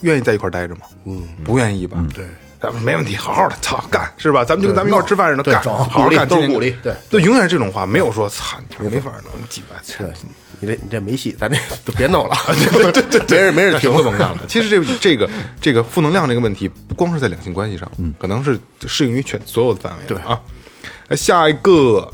[0.00, 0.80] 愿意在一块儿待着吗？
[1.04, 2.02] 嗯，不愿意吧？
[2.14, 2.24] 对，
[2.58, 4.44] 咱们没问题，好好的，操，干是吧？
[4.44, 6.94] 咱们就跟咱们一块儿吃饭似的，干，好好干，都是鼓励对。
[7.10, 10.12] 就，永远是这种话，没有说操，你没法弄，鸡巴，操对，
[10.62, 12.36] 你这你这没戏，咱这都别弄了，
[12.72, 14.38] 对对对，没人没人听挺会甭干了。
[14.46, 15.28] 其实这这个
[15.60, 19.98] 这个负能量这个问题，不光是在两性关系上，嗯，可能是适用于全所有的范围。
[20.06, 20.40] 对啊，
[21.08, 22.08] 呃下一个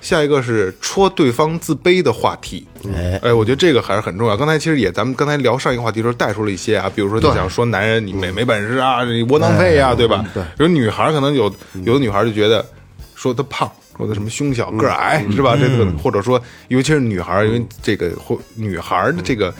[0.00, 2.66] 下一个是戳对方自卑的话题。
[2.92, 4.36] 哎哎，我觉得这个还是很重要。
[4.36, 10.24] 刚才其实也咱们刚才聊上一个话题的时候带出了一些啊，比如说你想说男人你没没本事啊，你窝囊废啊，对吧？
[10.34, 10.42] 对。
[10.42, 11.44] 比如女孩可能有
[11.84, 12.66] 有的女孩就觉得
[13.14, 13.70] 说她胖。
[13.96, 15.56] 说的什么胸小个儿矮是吧？
[15.56, 19.54] 这个或者说，尤其是女孩儿，因为这个或女孩儿的这个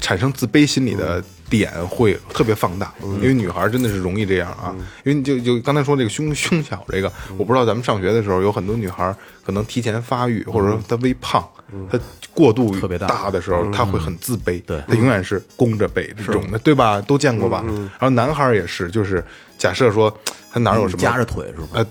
[0.00, 4.74] 产生自卑心理的点会特别放大，因为女孩儿真的是容易这样啊。
[5.04, 11.46] 因为你就就刚才说这个胸胸小这个，我不知道咱们上学的时候有很多女孩儿可能提前发育，或者说她微胖，
[11.90, 11.98] 她
[12.34, 17.00] 过度特别大大的时候，她会很自卑，对她永远是弓着背这种的，对吧？
[17.00, 17.64] 都见过吧？
[17.66, 19.24] 然后男孩儿也是，就是
[19.56, 20.14] 假设说
[20.52, 21.68] 他哪儿有什么夹着腿是吧？
[21.74, 21.86] 呃。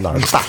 [0.00, 0.42] 哪儿大？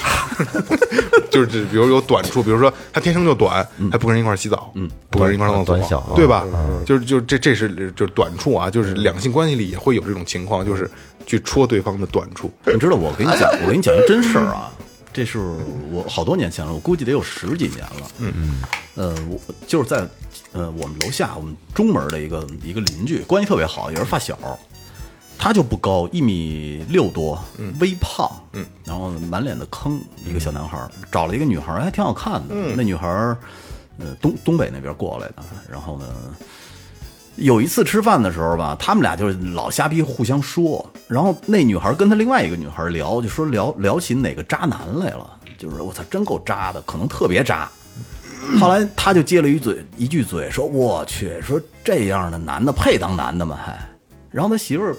[1.32, 6.46] 就是指比如有短处，比如说他天生就短，他不跟人一块儿洗澡，嗯，不跟人一块儿上厕所短小啊，对吧？
[6.86, 10.90] 就是就是这这是就是短处啊，就是两性关系里也会有这种情况，就是
[11.26, 12.52] 去戳对方的短处。
[12.66, 14.72] 你知道我跟你讲， 我跟你讲一真事儿啊，
[15.12, 15.40] 这是
[15.92, 18.12] 我好多年前了，我估计得有十几年了。
[18.20, 18.62] 嗯嗯，
[18.96, 20.08] 呃，我就是在
[20.52, 24.38] 呃我们楼下我们中门的一个一个邻居，关系特别好，也是发小。
[25.38, 27.38] 他就不高，一米六多，
[27.80, 32.56] 微胖，嗯，然后满脸的坑，一个小男孩儿，找了一个女孩儿，还挺好看的。
[32.76, 33.38] 那女孩儿，
[33.98, 36.06] 呃，东东北那边过来的，然后呢，
[37.36, 47.70] 有一次吃饭的时候吧，他们俩就是老瞎逼互相说，然后那女孩跟她另外一个女孩聊，就说聊聊起哪个渣男来了，就是我操，真够渣的，可能特别渣。
[48.60, 53.58] 后来他就接了一嘴一句嘴，说我去，说这样的男的配当男的吗？
[53.66, 53.80] 还，
[54.30, 54.96] 然后他媳妇儿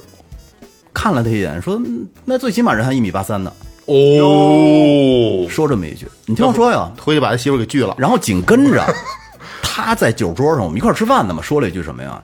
[0.95, 3.53] 看了他一眼，说嗯那最起码人还一米八三呢，
[3.87, 7.95] 哦，说这么一句，你听我说呀，回去把他媳妇给拒了。
[7.99, 8.83] 然后紧跟着，
[9.61, 12.23] 他在酒桌上，我们一块吃饭呢嘛，说了一句什么呀？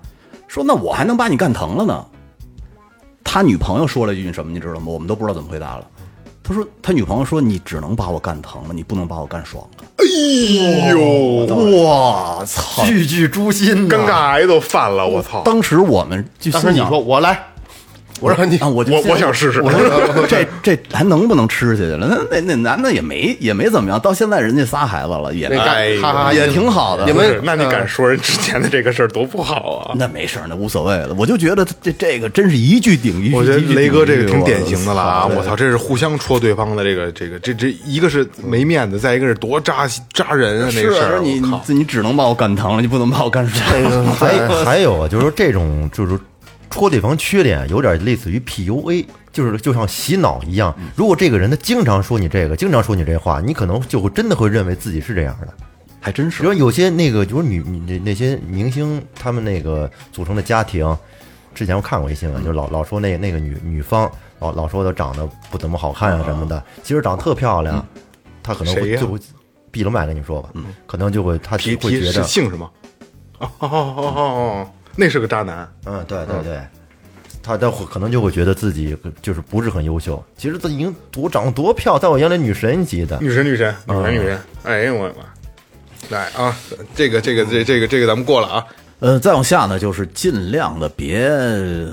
[0.48, 2.04] 说那我还能把你干疼了呢。
[3.22, 4.86] 他女朋友说了一句什么，你知道吗？
[4.86, 5.86] 我们都不知道怎么回答了。
[6.42, 9.84] 他说他女朋友说你只能把我干疼了，你不能把我干爽了。
[9.98, 10.04] 哎
[10.90, 12.84] 呦，哇操！
[12.84, 15.42] 句句诛心呐，尴尬癌都犯了，我操！
[15.44, 17.46] 当时我们就当时你说我来，
[18.20, 22.06] 我说你啊，我我我想试试我说 这这还能不能吃下去了？
[22.30, 25.48] 那那那男的也没也没怎么样，到现在人家仨孩子了，也
[26.34, 29.94] 也挺好的你们，那你敢说人之前的这个事儿多不好啊？
[29.96, 31.14] 那没事儿，那无所谓了。
[31.16, 33.34] 我就觉得这这个真是一句顶一句。
[33.34, 35.26] 我觉得雷哥这个挺典型的了啊！
[35.26, 40.70] 我操，这是互相戳对方的这个这个这这一个是没面子，再一个是多扎扎人啊！
[40.74, 44.12] 那个事儿，你你只能把我干疼了，你不能把我干 爽了。
[44.12, 46.18] 还还有啊，就是说这种就是
[46.70, 50.74] 戳对方缺点，有点类似于 PUA，就是就像洗脑一样。
[50.96, 55.48] 如果这个人他经常说你这个，经常说你这话，你可能就会真的会认为自己是这样的。
[56.00, 56.42] 还真是。
[56.42, 60.96] 比如有些那个就是女女那那些明星，他们那个组成的家庭，
[61.54, 67.84] 之前我看过一新闻，就老老说那那个女女方老老说她长得不怎么好看啊什么的，其实长得特漂亮，
[68.42, 69.18] 她可能会就会
[69.70, 70.48] 闭了麦跟你说吧，
[70.86, 72.70] 可能就会她会觉得，姓什么？
[73.40, 75.70] 哦哦哦哦哦，那是个渣男。
[75.86, 76.60] 嗯，对对对。
[77.42, 83.18] 他他会可能就会觉得自己就是不是很优秀，其实他已经多长得多漂亮，在我眼里女神级的。
[83.18, 84.40] 女神，女神，女神，女神！
[84.62, 85.24] 哎呀，我的妈！
[86.10, 86.54] 来啊，
[86.94, 88.66] 这个，这个，这，这个，这个，咱们过了啊。
[88.98, 91.30] 呃，再往下呢，就是尽量的别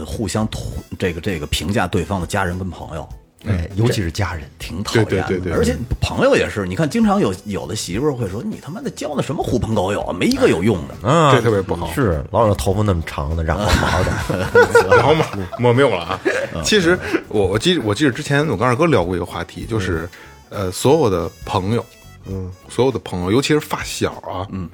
[0.05, 0.63] 互相捅
[0.99, 3.07] 这个这个评价对方的家人跟朋友，
[3.47, 5.09] 哎，尤其是家人，挺讨厌的。
[5.09, 5.51] 对对对。
[5.51, 11.07] 对而且朋友也是，你看，经常有有的媳妇儿会说：“你他妈的交的什么狐朋狗友啊，没一个有用的。
[11.07, 14.49] 啊，这特别不好是老有头发那么长的，染黄毛的，
[14.95, 15.25] 然后嘛，
[15.57, 16.19] 没没有了啊。
[16.63, 20.07] 其实我我记我记得之前我跟二哥聊过一个话题，就是
[20.49, 21.85] 呃，所有的朋友，
[22.25, 24.69] 嗯，所有的朋友，尤其是发小啊，嗯，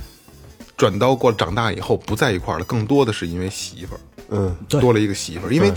[0.78, 5.72] 转到过长大以后不在一块儿了，更多的是因为媳妇儿，嗯，多了一个媳妇儿，因为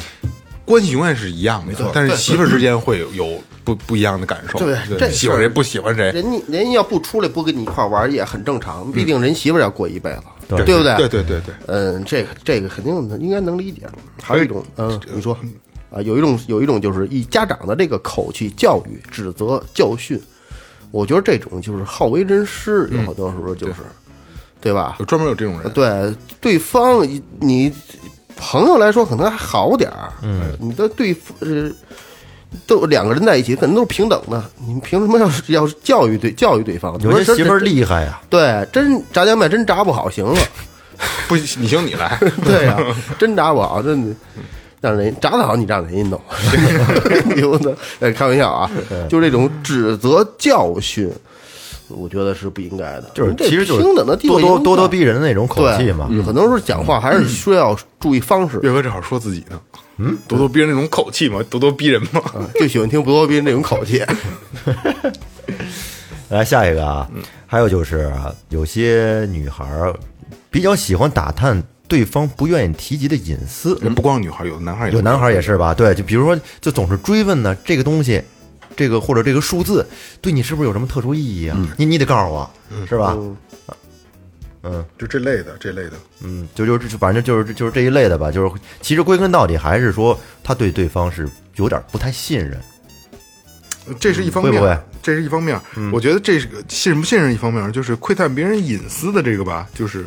[0.66, 10.64] 关系永远是一样的，但是媳妇儿之间会有有不不一样的感受，对这喜欢谁不喜欢谁，人家人家要不出来不跟你一块玩也很正常，毕竟人媳妇儿要过一辈子，对。
[10.64, 10.96] 对不对？
[10.96, 13.82] 对对对对，嗯，这个这个肯定应该能理解。
[14.22, 15.36] 还有一种，嗯，你说
[15.90, 20.20] 啊，有一种有一种就是以家长的这个口气教育、指责、教训，
[20.90, 23.74] 我觉得这种就是好为人师，有好多时候就是，
[24.60, 24.96] 对吧？
[24.98, 25.04] 有？
[25.04, 27.06] 专门有这种人，对，对方
[27.38, 27.72] 你
[28.36, 31.70] 朋友来说可能还好点儿，嗯，你的对呃。
[32.64, 34.42] 都两个人在一起，可能都是平等的。
[34.66, 36.98] 你凭什么要是要是教育对教育对方？
[37.02, 40.40] 有些媳妇儿厉害呀，对，真炸酱面真炸不好，行了。
[41.28, 42.78] 不，你行你来， 对呀、
[43.18, 44.16] 真炸不好，真的
[44.80, 46.20] 让人炸得好，你让人家弄，
[47.36, 47.76] 牛的。
[48.00, 48.70] 哎，开玩笑啊，
[49.10, 51.12] 就这种指责教训，
[51.88, 53.10] 我觉得是不应该的。
[53.14, 56.08] 就是其实就是平等的地位咄咄咄咄逼人的那种口气嘛。
[56.24, 59.60] 很多时候讲话还是需要注意方式，岳哥正好说自己呢，
[59.98, 62.20] 嗯，咄咄逼人那种口气嘛，咄咄逼人嘛，
[62.58, 64.02] 就喜欢听咄咄逼人那种口气。
[66.28, 67.08] 来下一个啊，
[67.46, 69.94] 还有就是啊有些女孩儿
[70.50, 75.72] 比较喜欢打探对方不愿意提及的隐私，人不光女孩，有的男孩也有男孩儿也是吧？
[75.72, 78.20] 对，就比如说，就总是追问呢，这个东西，
[78.76, 79.86] 这个或者这个数字
[80.20, 81.56] 对你是不是有什么特殊意义啊？
[81.76, 82.50] 你你得告诉我，
[82.86, 83.16] 是吧？
[84.68, 88.32] 嗯就这类的，这类的，嗯，就就就反正就是就是这一类的吧。
[88.32, 92.60] 就是其实归根到底还是说他对对方是有点不太信任。
[94.00, 95.56] 这是一方面，会不会这是一方面。
[95.92, 100.04] 我觉得这是个信不信任一方面，就是窥探别人隐私的这个吧，就是，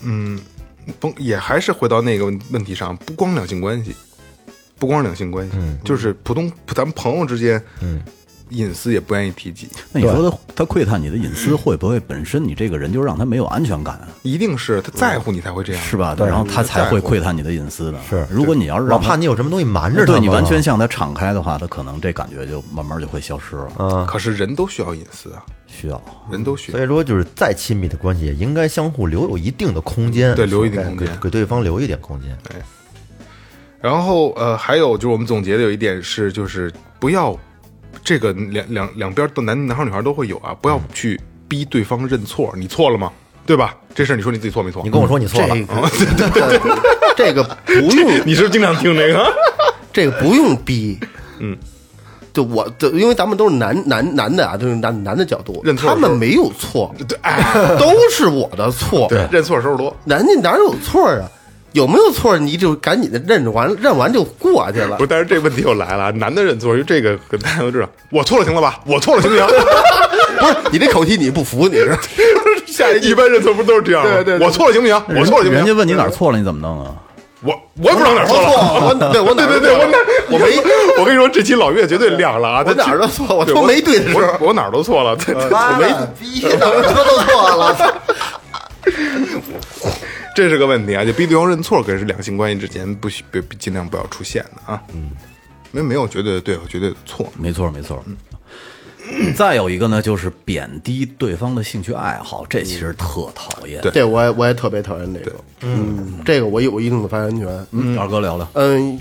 [0.00, 0.40] 嗯，
[0.98, 3.94] 甭也还是回到那个问问题上，不光两性关系，
[4.80, 8.00] 不光是两性关系，就是普通咱们朋友之间，嗯，
[8.48, 14.08] 隐私也不愿意提及，那你说他他窥探你的隐私，会不会本身你这个人就让他没有安全感啊？
[14.22, 16.16] 一定是他在乎你才会这样，是吧？
[16.18, 17.98] 然后他才会窥探你的隐私的。
[18.08, 23.68] 是如果你要是老让怕你有什么东西瞒着他，对你完全向他敞开的话，他可能这感觉就慢慢就会消失了。
[23.78, 24.06] 嗯。
[24.06, 26.84] 可是人都需要隐私啊，需要人都需要所。
[26.84, 32.36] 以说，就是再亲密的关系，也应该相互留有一定的空间，对留一定空间给给对方留一点空间。
[33.80, 37.36] 然后呃，还有就是我们总结的有一点是，就是不要
[38.04, 43.10] 这个两两两边的男男孩女孩都会有啊，不要去逼对方认错，你错了吗？
[43.46, 43.74] 对吧？
[43.94, 44.82] 这事儿你说你自己错没错？
[44.84, 45.56] 你跟我说你错了，
[46.16, 46.78] 这个
[47.16, 49.32] 这个不用， 你是不是经常听这个？
[49.92, 50.96] 这个不用逼。
[51.40, 51.56] 嗯，
[52.32, 59.08] 就我，就因为咱们都是男男男的啊，就是男男的角度认，错他们没有错，对，哎，都是我的错。
[59.08, 59.96] 对，认错时候多。
[60.04, 61.26] 人家哪有错啊？
[61.72, 65.04] 有没有错你就赶紧的认完，认完就过去了不。
[65.04, 68.80] 是，但是这问题又来了，男的认错，因为这个大家都知道，我错了行了吧？
[68.86, 69.46] 我错了行不行？
[70.40, 71.96] 不是你这口气你不服，你是
[72.66, 74.10] 下一一般认错不都是这样吗？
[74.14, 75.02] 对对对我错了行不行？
[75.08, 75.52] 我错了行不行？
[75.52, 76.94] 人家问你哪儿错了，你怎么弄啊？
[77.42, 78.86] 我我也不知道哪儿错了。
[78.86, 79.96] 我对我对对对，我哪
[80.30, 80.44] 我没
[80.98, 82.62] 我跟你说，这期老岳绝对亮了啊！
[82.62, 85.16] 他我哪儿都错我对都没对的时候我我哪儿都错了。
[85.26, 87.94] 我没逼哪儿说都错了。
[90.40, 91.04] 这是个问题啊！
[91.04, 94.82] 就逼对方认错，可是两性关系之间不许别尽量不要出现的啊。
[94.94, 95.10] 嗯，
[95.70, 97.30] 没没有绝对的对和绝对的错。
[97.38, 98.02] 没错没错。
[98.06, 98.16] 嗯
[99.34, 103.82] 再有一个呢，就是贬低对方的兴趣爱好，这其实特讨厌。
[103.82, 107.66] 对这我也我也特别讨厌这个，嗯，这个我有一定的发言权。
[107.72, 108.48] 嗯，二哥聊聊。
[108.54, 109.00] 嗯，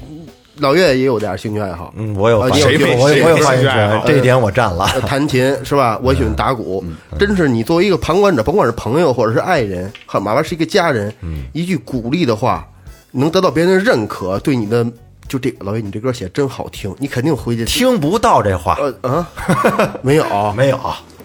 [0.59, 4.85] 老岳也有点兴趣爱好，嗯，我有谁没，我有我有兴趣爱好，这一点我占了。
[4.93, 5.99] 呃弹琴是吧？
[6.03, 6.83] 我喜欢打鼓，
[7.17, 11.13] 真是你作为一个旁观者，甭管是朋友或者是爱人，哈，哪怕是一个家人，
[11.53, 12.67] 一句鼓励的话，
[13.11, 14.85] 能得到别人的认可，对你的
[15.27, 17.65] 就这老岳，你这歌写真好听，你肯定回去。
[17.65, 19.27] 听不到这话，呃啊，
[20.01, 20.53] 没有。
[20.53, 20.79] 没有。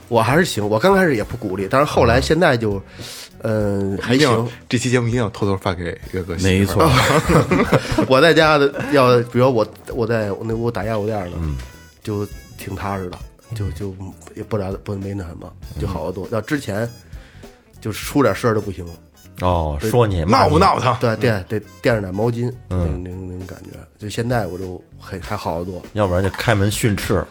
[0.08, 2.80] 我还是行，我刚开始也不鼓励，但是后来现在就，
[3.46, 4.48] 嗯，还行。
[4.68, 6.34] 这期节目一定要偷偷发给岳哥。
[6.36, 6.90] 没错，
[8.08, 11.36] 我在家的要，比如我我在我那屋打压我店呢，
[12.02, 12.26] 就
[12.56, 13.18] 挺踏实的，
[13.54, 13.94] 就就
[14.34, 16.26] 也不咋不没那什么，就好得多。
[16.32, 16.88] 要之前
[17.82, 18.86] 就是出点事儿都不行，
[19.42, 20.80] 哦，说你闹不闹？
[20.80, 20.96] 腾？
[20.98, 23.78] 对垫得垫着点毛巾，那那那种感觉。
[23.98, 25.82] 就现在我就还还好得多。
[25.92, 27.22] 要不然就开门训斥。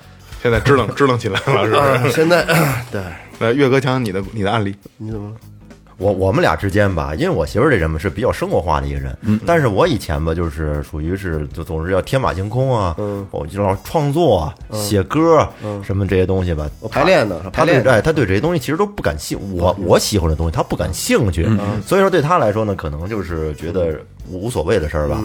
[0.43, 2.11] 现在支棱支棱起来了，是不啊，是？
[2.11, 2.43] 现在
[2.91, 3.01] 对，
[3.39, 4.75] 来，岳哥讲讲你的你的案例。
[4.97, 5.33] 你怎么？
[5.97, 15.51] 我我们俩之间吧，因为我媳妇儿这人嘛是比较生活化的一个人，嗯，但是我以前吧就是属于是就总是要天马行空啊，嗯，我就老创作啊、写歌啊，
[15.83, 21.47] 什么这些东西吧，我排练的，他排练对哎，他对这些东西其实都不感兴我我喜欢的东西他不感兴趣，
[21.85, 25.23] 所以说对他来说呢，可能就是觉得无所谓的事儿吧，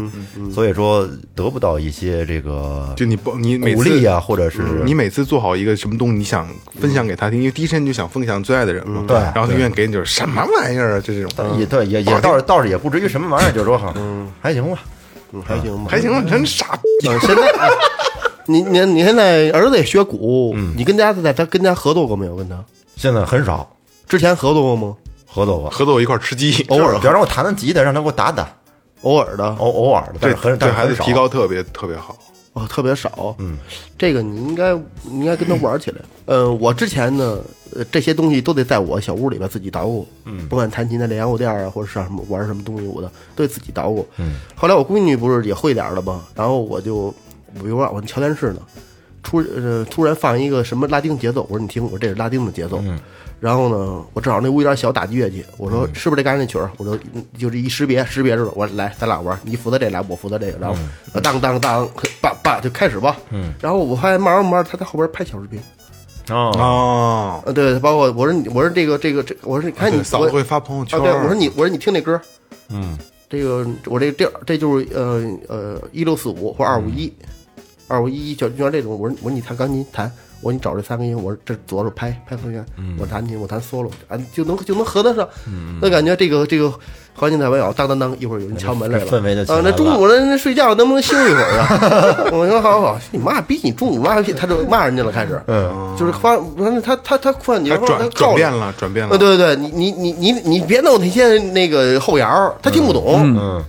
[0.53, 6.49] 所以说得不到一些这个就你不你鼓励啊，或者是你每次做好一个什么东西，你想
[6.81, 9.05] 分享给他听，因为第一时间你就想分享最爱的人嘛。
[9.07, 11.59] 对然后他愿意给你就是什么玩意儿啊，就这种。
[11.59, 13.95] 也对也也倒是倒是也不至于什么玩意儿，就是说哈，
[14.41, 14.79] 还行吧，
[15.33, 17.09] 嗯还行吧，还行吧，真傻逼。
[17.09, 17.43] 嗯，现在
[18.47, 22.35] 你你你现在儿子也学鼓，你跟家在他跟家合作过没有？
[22.35, 22.57] 跟他？
[22.97, 23.69] 现在很少。
[24.09, 24.97] 之前合作过吗？
[25.31, 28.49] 合作过，合作过一块儿吃鸡，偶尔比方说我弹弹吉他，让他给我打打，
[29.03, 32.17] 偶尔的偶偶尔的，但这是很这孩子但是很少提高特别特别好。
[32.55, 33.37] 哦，特别少。
[33.39, 33.57] 嗯，
[33.97, 36.01] 这个你应该你应该跟他玩起来。
[36.25, 37.39] 呃，我之前呢，
[37.77, 40.07] 呃，这些东西都得在我小屋里边自己捣鼓。
[40.25, 44.05] 嗯，不管弹琴的练洋鼓垫啊，或者上什么玩什么东西，我的都得自己捣鼓。
[44.17, 46.25] 嗯，后来我闺女不是也会点儿了吗？
[46.35, 47.15] 然后我就，
[47.55, 48.61] 比如说我瞧电视呢，
[49.29, 52.81] 突呃突然放一个什么拉丁节奏，我说你听，我说这是拉丁的节奏。
[52.83, 52.99] 嗯。
[53.39, 56.71] 然后呢，我正好那屋有点小打击乐器，我说是不是这刚才那曲儿？
[56.79, 58.53] 我说嗯就是一识别，识别着了。
[58.57, 60.77] 我说来，咱俩玩，你负责这俩，我负责这个，然后
[61.13, 61.87] 呃当当当，
[62.23, 63.19] 叭叭就开始吧。
[63.31, 63.53] 嗯。
[63.61, 65.61] 然后我发现慢慢慢慢，他在后边拍小视频。
[66.31, 72.21] 哦，哦，呃，对，包括我说你，我说这个这个这，我说你看你我嫂子会发朋友圈啊，对，我说你，我说你听这歌，
[72.71, 72.99] 嗯，
[73.31, 77.13] 这个我这这这就是呃呃一六四五或二五一，
[77.89, 82.65] 二五一一就就像这种，我说我说你弹钢琴弹，我说你找这三个音，我说这左手拍拍和弦，
[82.99, 85.27] 我弹琴我弹 solo 啊，就能就能合得上，
[85.81, 86.73] 那感觉这个这个
[87.15, 92.29] 环境太美好，当当当，一会儿有人敲门来了，氛围就起来啊，那中午那那睡觉能不能休一会儿啊？
[92.31, 99.19] 我说好好好，你妈逼你中午妈逼，他就骂人家了，开始，嗯，就是发，反正他他他突然你他转说他告转变了，转变啊，了。
[99.19, 103.21] 对对对，你你你你你别弄那些那个后摇，他听不懂。
[103.25, 103.65] 嗯，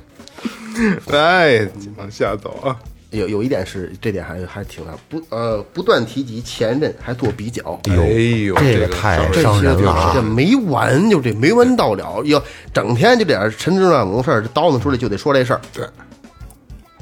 [1.12, 2.76] 哎，往下走啊。
[3.12, 7.80] 有有一点是这点还还挺难，不呃不断提及前任，还做比较。
[7.90, 12.42] 哎呦，这个太伤人了啊这没完，就这没完到了，要
[12.74, 15.62] 整天就点陈芝乱舞事儿，叨叨出来就得说这事儿。
[15.74, 15.88] 对，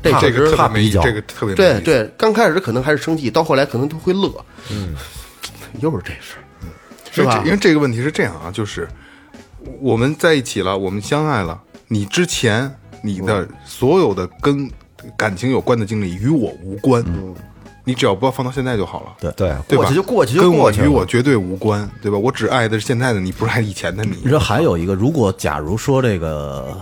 [0.01, 1.53] 这这个确实特别没较这个特别。
[1.55, 4.33] 对对，刚开始可能还是生气，到后来可能都会乐。
[4.71, 4.95] 嗯，
[5.81, 6.41] 又是这事儿，
[7.11, 8.87] 是吧因为这因为这个问题是这样啊，就是
[9.81, 14.71] 我们在一起了，我们相爱了，你之前你的所有的跟
[15.15, 17.03] 感情有关的经历与我无关，
[17.83, 19.15] 你只要不要放到现在就好了。
[19.19, 19.31] 对
[19.67, 19.89] 对过吧？
[19.89, 22.17] 去就过去就跟我过去了与我绝对无关，对吧？
[22.17, 24.17] 我只爱的是现在的你，不是爱以前的你。
[24.23, 26.77] 你说还有一个，如果假如说这个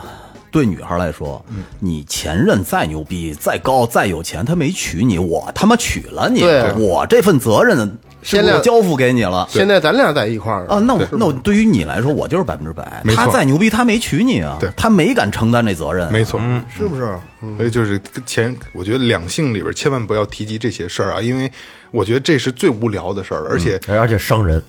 [0.50, 1.44] 对女孩来说，
[1.80, 6.42] 你前任再牛逼、再高、再有钱，他没娶你，我他妈娶了你，
[6.78, 9.48] 我这份责任是现在我交付给你了。
[9.50, 13.04] 现在咱俩在一块儿啊，那我那我对于你来说，我就是百分之百。
[13.16, 16.12] 他再牛逼，他没娶你啊对，他没敢承担这责任。
[16.12, 17.16] 没错，嗯是不是？
[17.56, 21.52] 所以就是跟前，我觉得两性里边千万不要提及这些事儿啊，因为
[21.92, 24.62] 我觉得这是最无聊的事儿了，而且而且伤人。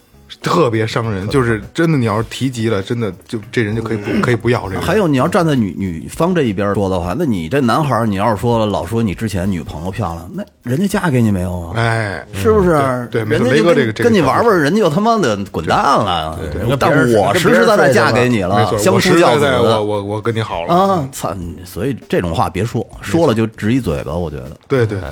[0.42, 1.28] 特别伤人。
[1.28, 4.80] 就是真的，你要是提及了，真的就这人就可以不可以不要这个。
[4.80, 11.72] 还有，你要站在女女方这一边说的话，那你这男孩，你要是说老说你之前女朋友漂亮，那人家嫁给你没有啊？
[11.76, 13.08] 哎，是不是？
[13.10, 16.38] 对对人家就跟这个跟你玩玩，人家就他妈的滚蛋了。
[16.78, 20.74] 但我实实在在嫁给你了，相夫教子我我我跟你好了。
[20.74, 21.08] 啊！
[21.12, 21.34] 操！
[21.64, 24.14] 所以这种话别说，说了就直一嘴巴。
[24.14, 25.08] 我觉得对对对，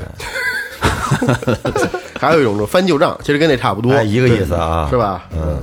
[2.19, 5.27] 还有一种是翻旧账，其实跟那差不多，哎一个意思啊是吧？
[5.33, 5.63] 嗯，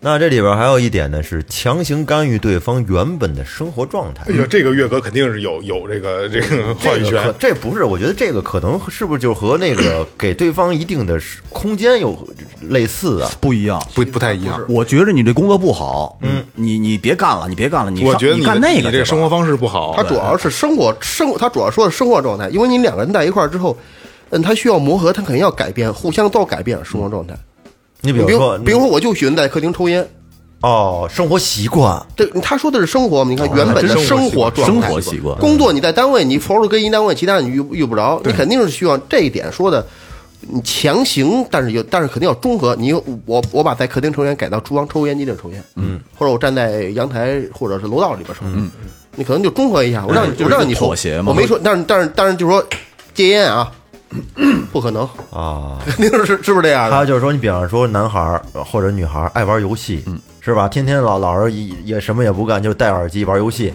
[0.00, 4.34] 那这里边还有一点呢，是强行干预对方原本的生活状态哎。
[4.34, 7.34] 呦，这个月哥肯定是有有这个这个话语这个可权。
[7.38, 12.16] 这不是，我觉得这个可能是不是就和那个给对方一定的空间有
[12.68, 13.30] 类似啊？
[13.40, 13.82] 不一样。
[13.94, 19.94] 不不太一样，我觉着你这工作不好，嗯，你你别干了，你别干了，我觉得的你干那个这个生活方式不好。
[19.96, 23.76] 他主要是生活生活，他主要说的生活状态，因为你两个人在一块儿之后，
[24.30, 27.34] 嗯，他需要磨合，他肯定要改变，互相都要改变生活状态。
[28.00, 30.06] 你比比如说，比如说，我就喜欢在客厅抽烟，
[30.60, 33.30] 哦，生活习惯，对他说的是生活嘛？
[33.30, 39.84] 你看原本的生活状态、生活习惯工作你在单位，你除了跟一单位，其他你遇遇不着，你肯定是需要这一点说的。
[40.48, 42.76] 你强行，但是有，但是肯定要中和。
[42.76, 42.92] 你
[43.24, 48.70] 我我把在客厅抽烟改到厨房抽烟机里抽烟，嗯，或者我站在阳台或者是楼道里边抽，嗯，
[49.16, 50.04] 你可能就中和一下。
[50.06, 52.64] 我让你，我让你抽妥协嘛我没说，但是但是但是就是说
[53.12, 53.72] 戒烟啊，
[54.72, 56.94] 不可能，啊，肯定是是不是这样的？
[56.94, 60.04] 还有就是说，你比方说男孩儿或者女孩儿爱玩游戏，
[60.40, 60.68] 是吧？
[60.68, 63.72] 天天老老是也也什么也不干，就戴耳机玩游戏，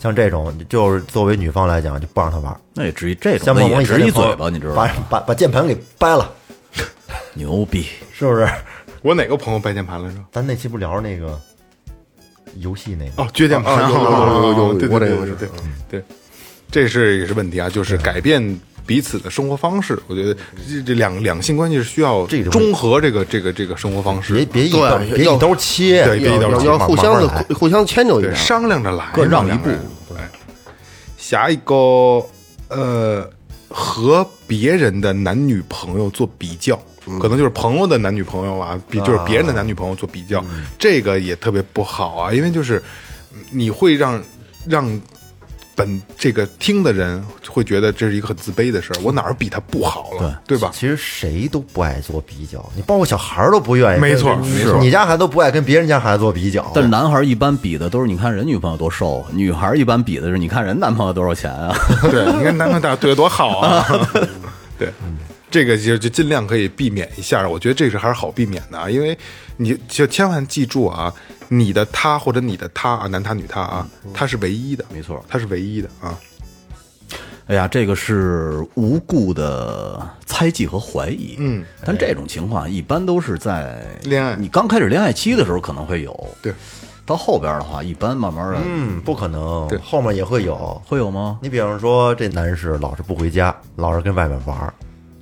[0.00, 2.54] 像这种就是作为女方来讲就不让他玩。
[2.74, 4.92] 那也至于这种像也直梦以前那朋友一嘴巴，你知道把吗？
[5.08, 6.30] 把把键盘给掰了，
[7.34, 7.86] 牛逼！
[8.12, 8.48] 是不是？
[9.02, 10.16] 我哪个朋友掰键盘来着？
[10.30, 11.40] 咱那期不聊那个
[12.56, 16.04] 游戏那个哦，撅键盘，啊有有有有有对对我这个是对对对对，
[16.70, 18.42] 这是也是问题啊，就是改变
[18.90, 19.96] 彼此的生活方式。
[20.08, 20.34] 我觉得
[20.68, 28.36] 这这两两性关系是需要这种中和这个这个这个生活方式，别别一刀别一刀切，对别一刀切要要互相的互相迁就一对下。
[28.36, 29.68] 商量着来，各让一步。
[30.08, 30.18] 对，
[31.16, 31.74] 下一个
[32.66, 33.30] 呃，
[33.68, 36.76] 和别人的男女朋友做比较。
[37.20, 40.44] 可能就是朋友的男女朋友啊，比就是别人的男女朋友做比较，
[40.78, 42.82] 这个也特别不好啊，因为就是
[43.50, 44.20] 你会让
[44.66, 45.00] 让
[45.80, 50.70] 本这个听的人会觉得这是一个很自卑的事儿，我哪儿比他不好了，对吧？
[50.74, 54.00] 其实谁都不爱做比较，你包括小孩儿都不愿意。
[54.00, 56.70] 没错没错你家孩子都不爱跟别人家孩子做比较。
[56.74, 61.74] 但是男孩一般比的都是你看人女朋友多瘦，女孩一般比的是你看人男朋友多少钱啊？
[62.10, 63.86] 对，你看男朋友对得多好啊！
[64.78, 64.92] 对，
[65.50, 69.18] 这个就就尽量可以避免一下，我觉得这是还是好避免的啊，因为
[69.56, 71.12] 你就千万记住啊，
[71.48, 75.22] 你的他或者你的他啊，男他女他啊，他是唯一的，没错。
[75.28, 76.16] 他是唯一的啊。
[77.46, 81.34] 哎呀，这个是无故的猜忌和怀疑。
[81.40, 86.54] 嗯，但这种情况一般都是在恋爱你刚开始恋爱期的时候可能会有，对，
[87.04, 89.66] 到后边的话，一般慢慢的嗯，不可能。
[89.66, 90.80] 对，后面也会有。
[90.86, 91.40] 会有吗？
[91.42, 94.72] 你比方说，这男士老是不回家，老是跟外面玩儿，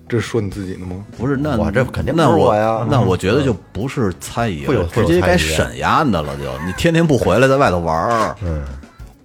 [0.09, 1.05] 这是说你自己的吗？
[1.17, 6.45] 不是，那我这肯定不那我是我呀那我觉得就不是猜疑了，会直接该审丫的了就。
[6.65, 8.65] 你天天不回来，在外头玩儿，嗯，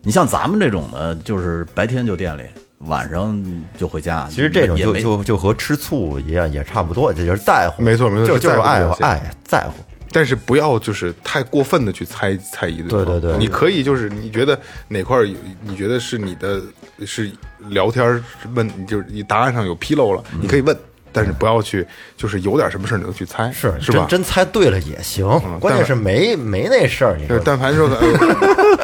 [0.02, 2.44] 你像咱们这种的，就是白天就店里，
[2.80, 3.42] 晚上
[3.78, 4.28] 就回家。
[4.30, 7.82] 其实这种就就就和吃醋一样，也差不多，这就是在乎。
[7.82, 9.84] 没错没错就是就是在乎爱爱在乎。
[10.16, 14.56] 但是不要就是太过分的去猜猜疑对对对对你可以就是你觉得
[14.88, 16.62] 哪块儿有你觉得是你的
[17.06, 17.32] 是
[17.70, 18.24] 聊天儿
[18.54, 20.76] 问，就是你答案上有纰漏了，你可以问，
[21.12, 21.86] 但是不要去
[22.16, 24.20] 就是有点什么事儿你就去猜，是是吧真？
[24.20, 27.18] 真猜对了也行，嗯关键是没没那事儿。
[27.18, 27.98] 你说，但凡说，呃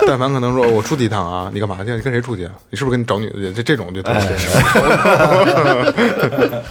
[0.08, 1.94] 但凡可能说我出去一趟啊，你干嘛去？
[1.94, 2.52] 你跟谁出去啊？
[2.70, 3.56] 你是不是跟你找女的去？
[3.62, 4.22] 这这种就特别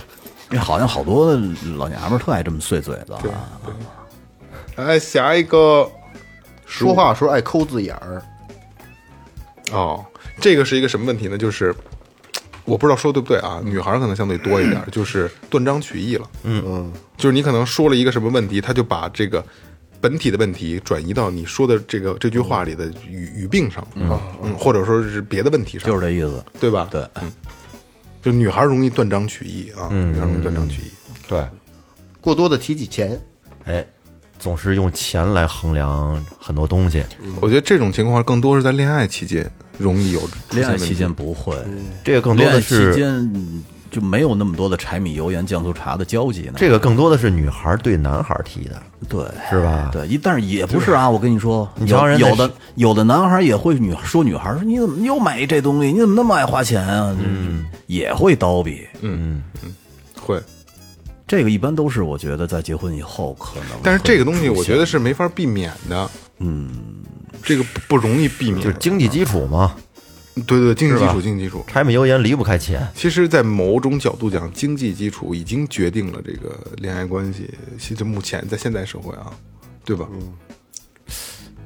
[0.50, 1.34] 因为好像好多
[1.76, 3.20] 老娘们儿特爱这么碎嘴子啊。
[4.76, 5.88] 哎，下一个
[6.66, 8.22] 说话的时候爱抠字眼儿，
[9.72, 10.04] 哦，
[10.40, 11.36] 这个是一个什么问题呢？
[11.36, 11.74] 就是
[12.64, 16.30] 我不知道说对不对啊，女孩儿可能相对多一点， 就是断章取义了。
[16.44, 19.44] 嗯嗯，就是你可能说了一个什么问题，他就把这个
[20.00, 26.44] 本体的问题转移到你说的这个这句话里的语语病上，嗯嗯，或者说是别的问题上，就是这意思。
[26.60, 26.86] 对吧？
[26.90, 27.32] 对，嗯
[28.20, 30.90] 就女孩儿容易断章取义啊，女孩儿容易断章取义。
[31.28, 31.44] 对，
[32.20, 33.18] 过多的提起钱，
[33.64, 33.86] 哎，
[34.38, 37.02] 总是用钱来衡量很多东西。
[37.40, 39.48] 我觉得这种情况更多是在恋爱期间
[39.78, 40.20] 容易有
[40.50, 41.56] 恋爱期间不会，
[42.04, 46.54] 这个更多恋爱期的是间就没有那么多的柴米油盐酱醋茶的交集呢。
[46.56, 49.88] 这个更多的是女孩对男孩提的，对，是吧？
[49.90, 55.90] 对，一但是也不是啊，我跟你说，你瞧人有有的有的男孩也会女说女孩说你怎么又买这东西？
[55.90, 57.16] 你怎么那么爱花钱啊？
[57.18, 58.86] 嗯，也会叨逼。
[59.00, 59.74] 嗯嗯
[60.20, 60.38] 会。
[61.26, 66.70] 这个一般都是我觉得在结婚以后可能但是这个东西我觉得是没法避免的，嗯，
[67.42, 69.74] 这个不不容易避免，就是经济基础嘛，
[70.46, 71.64] 对对，经济基础，经济基础。
[71.66, 72.86] 柴米油盐离不开钱。
[72.94, 77.50] 其实，在某种角度讲，经济基础已经决定了这个恋爱关系。
[77.78, 79.32] 其实目前在现代社会啊，
[79.84, 80.06] 对吧？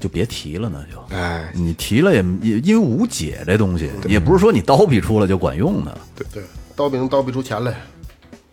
[0.00, 1.00] 就别提了，那就。
[1.14, 5.98] 哎，你提了也也因为无解这东西，也不是说你叨逼出来就管用的。
[6.32, 6.42] 对，
[6.74, 7.80] 刀柄刀逼出钱来，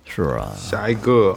[0.05, 1.35] 是啊，下一个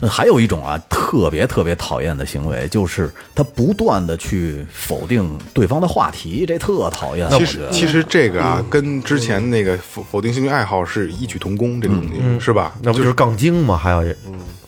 [0.00, 7.28] 那还有一种啊，特别特别讨厌的行为，就是他不断的去否定对方的话题，这特讨厌。
[7.30, 12.74] 其实其实这个啊，跟之前那个否否定兴趣爱好是异曲同工，这个东西是吧？
[12.82, 13.76] 那不就是杠精吗？
[13.76, 14.02] 还要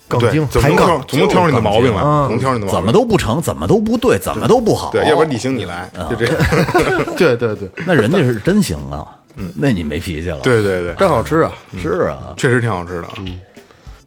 [0.09, 2.81] 杠精，总能挑抬杠，总能挑出你的毛病来，啊总能挑出你的毛病。
[2.81, 4.91] 怎么都不成，怎么都不对，怎么都不好。
[4.91, 6.35] 对，要不然你行你来，就这样。
[7.16, 9.07] 对对对，那人家是真行啊，
[9.37, 11.53] 嗯那你没脾气了。，对对对，真好吃啊！
[11.81, 13.09] 是啊，确实挺好吃的。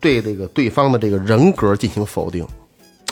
[0.04, 2.45] 对这个对方的这个人格进行否定，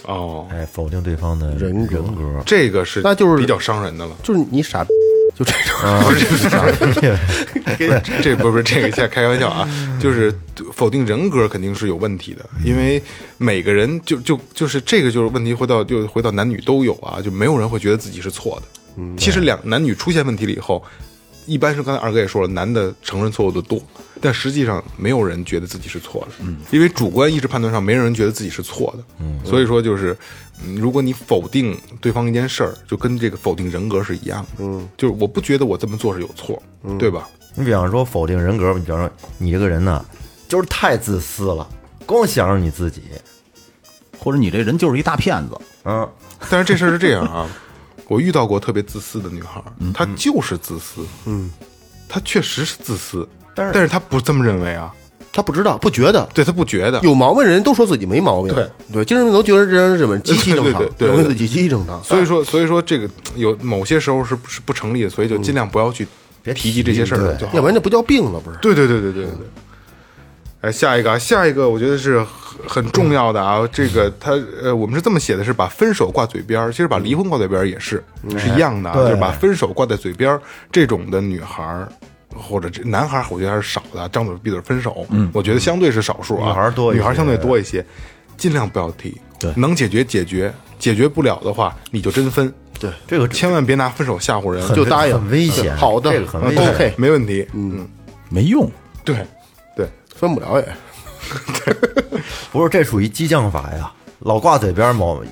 [0.06, 4.16] 哦，哎，否定对方的人格人格，这个是那就是比较伤人的了。
[4.22, 4.86] 就是你傻，
[5.34, 5.80] 就这种。
[5.82, 6.50] 啊， 不是
[8.22, 9.68] 这不是不是这个，现在开玩笑啊，
[10.00, 10.32] 就是
[10.74, 13.02] 否定人格肯定是有问题的，因为
[13.38, 18.68] 每个人就就就是这个就是问题，回到就回到男女都有啊，就没有人会觉得自己是错的。
[19.18, 20.84] 其实两男女出现问题了以后，
[21.46, 23.82] 一般是刚才二哥也说了，男的承认错误的多，
[24.20, 30.18] 但实际上没有人觉得自己是错的，因为主观意识判断上没有人觉得自己是错的，所以说就是，
[30.66, 36.62] 嗯如果你否定对方一件事儿，就跟这个否定人格是一样的，嗯，就是我不觉得我这么做是有错，
[37.00, 37.28] 对吧？
[37.56, 40.06] 你比方说否定人格，你比方说你这个人呢，
[40.48, 41.68] 就是太自私了，
[42.06, 43.02] 光想着你自己，
[44.18, 45.58] 或者你这人就是一大骗子。
[45.84, 46.08] 嗯，
[46.50, 47.50] 但是这事儿是这样啊，
[48.12, 51.50] 我遇到过特别自私的女孩儿，她就是自私，嗯，
[52.10, 54.94] 她确实是自私，但是但是她不这么认为啊，
[55.32, 56.28] 她不知道，不觉得。
[56.34, 58.70] 对她不觉得，有毛病的人都说自己没毛病，对。
[58.92, 66.06] 对，精神病都觉得这人什么极其正常对对，对对认为自己极其正常，所以说所以说这个有某些时候是是不成立的，所以就尽量不要去
[66.44, 68.58] 别提及这些事儿对就好要不然这不叫病了，不是？
[68.62, 69.48] 对对对对对对对。
[70.60, 72.22] 哎，下一个啊，下一个我觉得是
[72.68, 73.68] 很很重要的啊。
[73.72, 74.32] 这个他
[74.62, 78.04] 呃，我们是这么写的，是把分手挂嘴边儿，其实把离婚挂嘴边儿也是
[78.38, 80.42] 是一样的啊，就是把分手挂在嘴边儿
[80.72, 81.88] 这种的女孩儿
[82.36, 87.86] 或者这男孩儿，我觉得还是少的，张嘴闭嘴分手，嗯，我觉得相对是少数啊，女孩儿多女孩儿相对多一些，
[88.38, 89.52] 尽量不要提，对。
[89.56, 95.14] 能解决解决，解决不了的话你就真分，对，这个千万别拿分手吓唬人，就答应。
[95.14, 96.70] 很危险，好的这个很嗯危险。
[96.70, 97.88] OK 没问题，嗯，
[98.30, 98.70] 没用，
[99.04, 99.16] 对
[99.76, 99.88] 对。
[100.16, 100.68] 分不了也。
[102.52, 105.24] 不是，这属于激将法呀，老挂嘴边儿某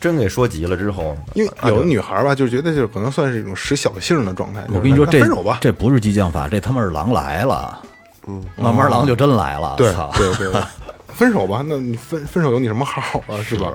[0.00, 4.62] 真给说急了之后，因为有的女孩吧，就觉得就是可能算是一种使小性的状态。
[4.68, 5.58] 我跟你说，这分手吧。
[5.60, 7.80] 这不是激将法，这他妈是狼来了。
[8.26, 9.74] 嗯，慢慢狼就真来了。
[9.78, 10.62] 对对对，
[11.08, 13.40] 分手吧，那你分分手有你什么好啊？
[13.42, 13.72] 是吧？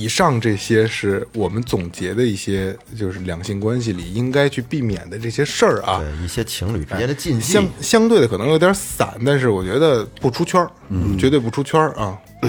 [0.00, 5.98] 以上这些是我们总结的一些，就是两性关系里应该去避免的这些事儿啊。
[5.98, 12.18] 对一些情侣之间的禁忌相，相对的可能有点散，但是我觉得不出圈儿，嗯，绝对不出圈儿啊。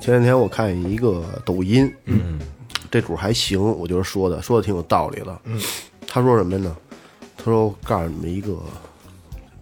[0.00, 2.40] 前两天我看一个抖音，嗯，
[2.90, 5.40] 这主还行，我觉得说的说的挺有道理的。
[5.44, 5.60] 嗯，
[6.06, 6.76] 他说什么呢？
[7.36, 8.58] 他说我告诉你们一个，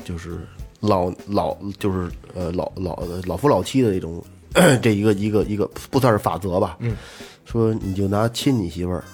[0.02, 0.40] 就是
[0.80, 4.24] 老老就是呃老老老夫老妻的那种
[4.82, 6.76] 这一个一个一个不算是法则吧。
[6.80, 6.96] 嗯，
[7.44, 9.04] 说你就拿亲你媳妇儿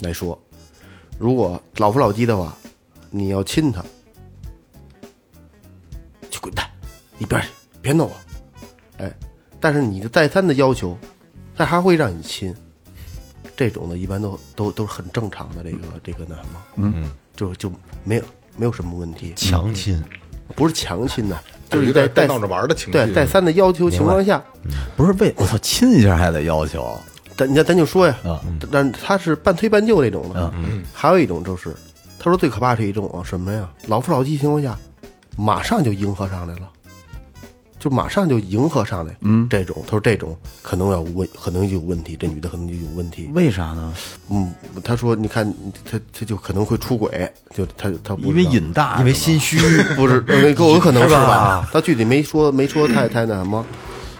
[0.00, 0.38] 来说，
[1.18, 2.56] 如果老夫老妻的话，
[3.10, 3.84] 你要亲她，
[6.28, 6.68] 就滚蛋
[7.18, 7.48] 一边去，
[7.80, 8.16] 别弄我。
[8.98, 9.12] 哎，
[9.60, 10.96] 但是你的再三的要求，
[11.54, 12.54] 他还会让你亲，
[13.56, 17.72] 这种的一般都都都是很正常的，这个这个那什么，嗯，就就
[18.02, 18.24] 没有
[18.56, 20.02] 没有什么问题，强亲，
[20.54, 21.38] 不是强亲的，
[21.70, 22.92] 就是有在带闹着玩的情绪。
[22.92, 24.42] 对带三的要求情况下，
[24.96, 26.96] 不是为我操亲一下还得要求，
[27.36, 28.40] 咱你看咱就说呀啊，
[28.70, 31.74] 但他是半推半就那种的，嗯，还有一种就是，
[32.18, 33.68] 他说最可怕是一种啊什么呀？
[33.86, 34.78] 老夫老妻情况下，
[35.36, 36.68] 马上就迎合上来了。
[37.84, 43.92] 就马上就迎合上来，嗯，这种他说这种可能要问，可能有问题，这女的可能就有问题，为啥呢？
[44.30, 44.50] 嗯，
[44.82, 45.46] 他说你看
[45.84, 49.58] 他他就可能会出轨，就他他因为瘾大，因为心虚，
[49.96, 51.68] 不是，呃那个有可能是是吧吧？
[51.70, 53.62] 他具体没说，没说太太那什么。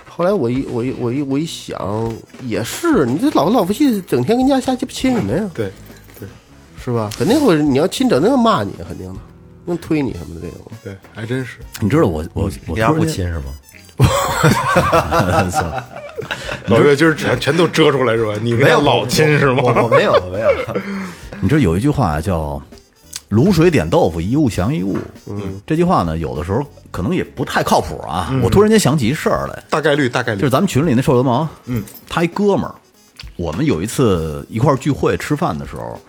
[0.07, 2.13] 后来我一我一我一我一想，
[2.43, 5.51] 也是，你这老老夫妻整天跟家瞎鸡巴亲什么呀？
[5.55, 5.73] 对，
[6.21, 6.29] 对
[6.77, 7.09] 是吧？
[7.17, 9.21] 肯定会，你要亲，整天要骂你，肯定的，
[9.67, 10.61] 能推你什么的这种。
[10.83, 11.59] 对，还真是。
[11.81, 13.45] 你知道我我我你家突然间不亲是吗？
[16.67, 18.33] 老岳今儿全全都遮出来是吧？
[18.43, 19.63] 你没有老亲是吗？
[19.63, 20.49] 我我没有 没有，
[21.41, 22.61] 你知道有一句话叫
[23.31, 24.97] “卤水点豆腐，一物降一物。
[25.27, 28.35] 嗯，这句话呢，有的时候可能也不太靠谱啊。
[28.43, 32.75] 我突然间想起一事儿来，大概率大概率就是咱们群里那瘦流氓，嗯，他一哥们儿，
[33.37, 36.01] 我们有一次一块儿聚会吃饭的时候，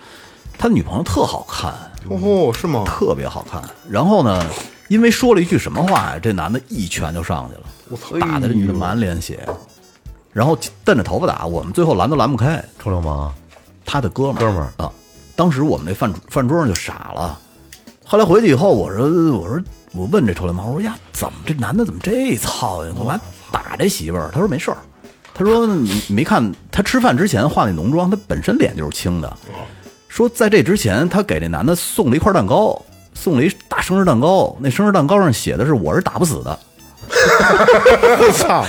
[0.57, 1.73] 他女朋友特好看，
[2.09, 2.83] 哦，是吗？
[2.85, 3.61] 特别好看。
[3.89, 4.45] 然后呢，
[4.87, 9.47] 因为说了一句什么话呀，这男的一拳就上去了，我操，打的这女的满脸血，
[10.31, 12.63] 然后瞪着头发打，我们最后拦都拦不开。
[12.79, 13.33] 臭流氓，
[13.85, 14.91] 他的哥们儿哥们儿啊，
[15.35, 17.39] 当时我们那饭饭桌上就傻了。
[18.03, 19.59] 后来回去以后，我说我说
[19.93, 23.19] 我问这臭流氓，我说呀，怎么这男的怎么这操呀，干嘛
[23.51, 24.29] 打这媳妇儿？
[24.31, 24.77] 他说没事儿，
[25.33, 29.37] 他说你你没看他吃饭之前化那浓妆，他本身脸就是青的。
[30.15, 32.81] 说在这之前，他给这男的送了一块蛋糕，
[33.13, 36.57] 送了一大生日蛋糕，那生日蛋糕上写的是我是打不死的。
[38.17, 38.63] 我操！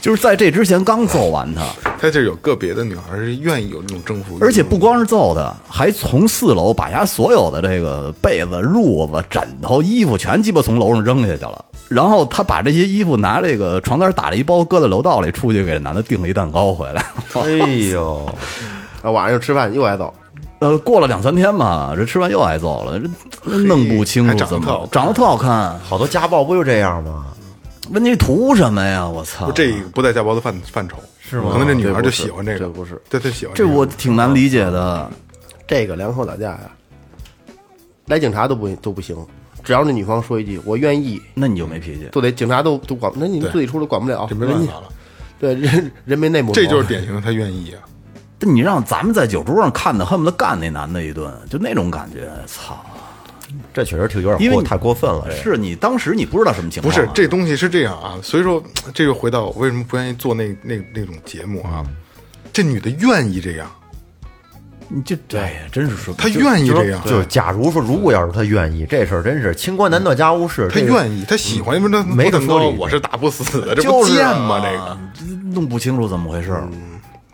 [0.00, 1.62] 就是在这之前刚揍完他，
[2.00, 11.64] 他就有个别的女孩是愿意有这种征服欲，而且不光是揍他，还从四楼把家所有的这个被子、褥子、枕头、衣服全鸡巴从楼上扔下去了。
[11.88, 17.04] 然后他把这些衣服拿这个床单打了一包，搁在楼道里，出去给男的订了一蛋糕回来。
[17.34, 17.50] 哎
[17.90, 18.24] 呦，
[19.02, 20.14] 啊，晚上又吃饭又挨揍，
[20.62, 23.00] 呃，过了两三天吧，这吃完又挨揍了，
[23.44, 25.78] 这弄不清楚怎长得特好么长得特好看。
[25.80, 27.26] 好多家暴不就这样吗？
[27.90, 29.04] 问题图什么呀？
[29.04, 29.46] 我操！
[29.46, 35.10] 不这不在家暴的范范畴，是吗可能这女孩就喜欢这个，这不是，对，她喜欢这我挺难理解的。
[35.66, 36.70] 这个两口打架呀，
[38.06, 39.16] 来警察都不都不行，
[39.64, 42.06] 只要那女方说一句“我愿意那你就没脾气”，。
[42.12, 44.88] 都得警察都都管，那你们自己出来管不了，这没办人家法了，
[45.40, 47.82] 对人人没内幕，这就是典型的他愿意啊。
[48.44, 52.28] 但你让咱们在酒桌上看的，恨不得干那男的一顿，就那种感觉。
[52.44, 52.84] 操！
[53.72, 55.30] 这确实挺有点过因为你太过分了。
[55.30, 58.60] 是你当时你不知道什么情况啊、是这东西是这样啊，所以说
[58.92, 61.84] 这就回到我为什么不愿意做那那那种节目啊。
[62.52, 63.70] 这女的愿意这样，
[64.88, 70.68] 你就对呀，真是说她愿意这样，就是，假如说，如果要是她愿意，这事儿真是清官难断家务事。
[70.68, 74.60] 她愿意，她喜欢，因为她没得说理我是打不死的，这不贱啊吗？
[75.14, 76.66] 这个，弄不清楚怎么回事儿。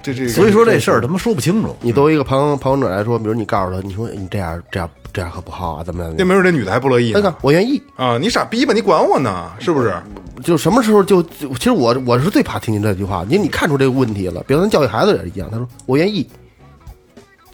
[0.03, 1.75] 这这，所以说这事儿他妈说不清楚。
[1.81, 6.15] 你作为一个旁旁观者来说，比如你告诉他，你说你这样这样这样可不好啊，怎么样？
[6.17, 8.17] 那没准这女的还不乐意那个我愿意，啊！
[8.17, 8.73] 你傻逼吧？
[8.73, 9.51] 你管我呢？
[9.59, 9.95] 是不是？
[10.43, 14.43] 就什么时候就就其实我我是最怕听见这句话，因为你看出这个问题了。
[14.47, 16.29] 比如咱教育孩子也是一样，他说我愿意，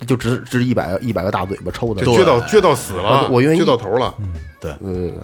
[0.06, 4.14] 就直直一百个一百个大嘴巴抽的这，撅到撅到死了，我愿意撅到头了。
[4.60, 5.14] 对，嗯，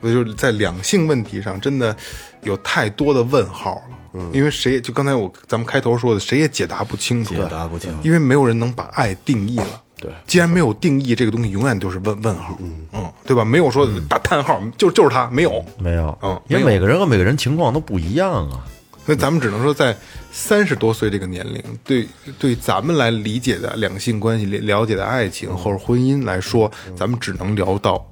[0.00, 1.94] 我就是在两性问题上，真的
[2.42, 3.82] 有太多的问号了。
[4.14, 9.82] 嗯，因为谁也就刚才我咱们开头说的，谁也解答不清楚，解答不清楚因为没有人能把爱定义了。
[9.96, 12.58] 对，既然没有定义，这个东西永远都是问问号。
[12.60, 13.44] 嗯对吧？
[13.44, 15.64] 没有说打叹号，就就是他没有。
[15.78, 18.64] 没有，嗯因为每个人和每个人情况都不一样啊。
[19.04, 19.96] 所以咱们只能说，在
[20.30, 22.06] 三十多岁这个年龄，对
[22.38, 28.04] 对咱们来理解的两性关系、了了解的爱情或者婚姻来说，咱们只能聊到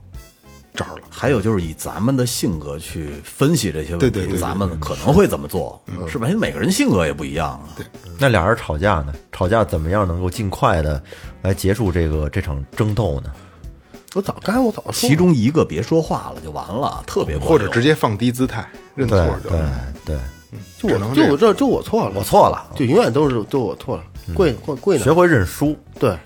[0.75, 1.03] 这儿了。
[1.11, 6.29] 还有就是以咱们的性格去分析这些问题，对对对对咱们可能会怎么做，是吧？
[6.29, 7.69] 因为每个人性格也不一样啊。
[7.77, 7.87] 对，
[8.19, 9.13] 那俩人吵架呢？
[9.33, 11.03] 吵架怎么样能够尽快的
[11.43, 13.33] 来结束这个这场争斗呢？
[14.15, 14.93] 我早刚才我早说。
[14.93, 19.61] 其中一个别说话了就完了，特别或者直接放低姿态认错就对
[20.05, 20.17] 对。
[20.17, 20.19] 对，
[20.79, 24.05] 就只能就我这就我错了，我错了，就永远都是就我错了，
[24.35, 25.79] 跪跪跪那学会认输。
[25.99, 26.19] 对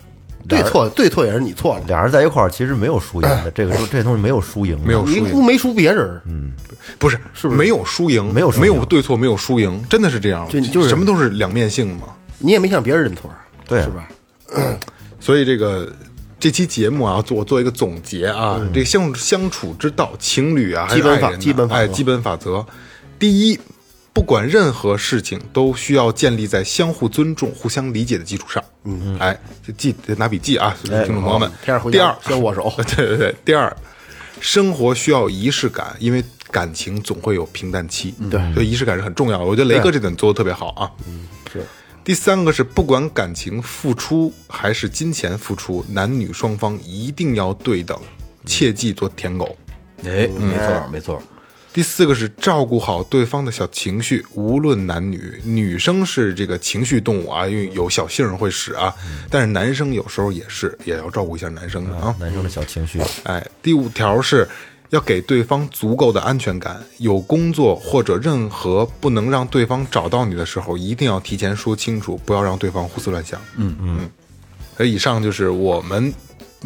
[0.49, 6.21] 对错对错也是你错了，俩人在一块儿其实没有输赢的，这个 这东西没有输赢的，没有输赢你没输别人，
[6.99, 12.09] 不是是不是没有输赢，没有输赢没有对错，没有输赢，真的是这样，就就是什么都是两面性嘛。
[12.39, 13.31] 你也没向别人认错，
[13.67, 14.09] 对是吧？
[15.19, 15.91] 所以这个
[16.39, 22.65] 这期节目啊，做我做一个总结啊，这个相相处之道，情侣啊，基本法基本法哎，基本法则。
[23.19, 23.59] 第一，
[24.15, 28.63] 不管任何事情都需要建立在相互尊重、互相理解的基础上。
[28.85, 29.37] 嗯，哎，
[29.67, 31.51] 就记拿笔记啊，听众朋友们。
[31.91, 33.35] 第二，先握手 对对对。
[33.45, 33.77] 第二，
[34.41, 38.15] 生活需要仪式感，因为感情总会有平淡期。
[38.31, 39.45] 对，所以仪式感是很重要的。
[39.45, 40.89] 我觉得雷哥这点做的特别好啊。
[41.09, 41.67] 嗯，是。
[42.05, 47.99] 第三个是，不管感情付出还是金钱付出，男女双方一定要对等，
[48.47, 49.57] 切忌做舔狗。
[50.05, 51.23] 哎，没错没错，
[51.75, 58.95] 第四个是照顾好对方的小情绪，无论男女，女生是这个情绪动物啊，因为有小性儿会使啊，
[59.29, 62.15] 但是男生有时候也是，也要照顾一下男生的啊。
[62.21, 63.01] 男生的小情绪。
[63.25, 64.49] 哎，第五条是
[64.91, 73.41] 要给对方足够的安全感，有工作或者任何不能让对方找到你的时候，一定要提前说清楚，不要让对方胡思乱想。
[73.57, 74.11] 嗯嗯。
[74.77, 76.15] 所以以上就是我们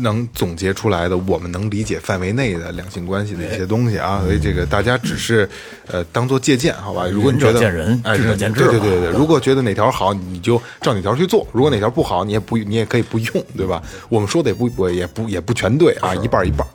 [0.00, 5.48] 能总结出来的我们能理解范围内的两性关系的一些东西啊，所以这个大家只是
[5.86, 7.06] 呃当做借鉴，好吧？
[7.06, 13.82] 如果你觉得见仁哎，对对对对， 如果觉得哪条好，你就照哪条去做；如果哪条不好，你也不你也可以不用，对吧？
[14.08, 16.66] 我们说的也不不也不也不全对啊，一半儿一半。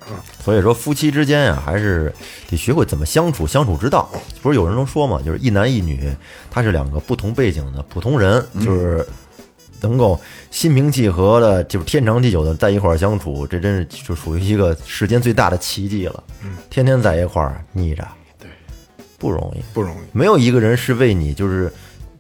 [0.44, 2.14] 所以说夫妻之间呀、还是
[2.50, 4.10] 得学会怎么相处，相处之道。
[4.42, 6.12] 不是有人都说嘛，就是一男一女，
[6.52, 9.08] 他是两个不同背景的普通人，就是
[9.84, 10.20] 能够
[10.50, 16.24] 心平气和的，就是天长地久的在一块儿相处，这真是就属于一个世间最大的奇迹了。
[16.70, 18.08] 天天在一块儿腻着，
[18.40, 18.50] 对，
[19.20, 20.00] 不容易，不容易。
[20.14, 21.72] 没有一个人是为你就是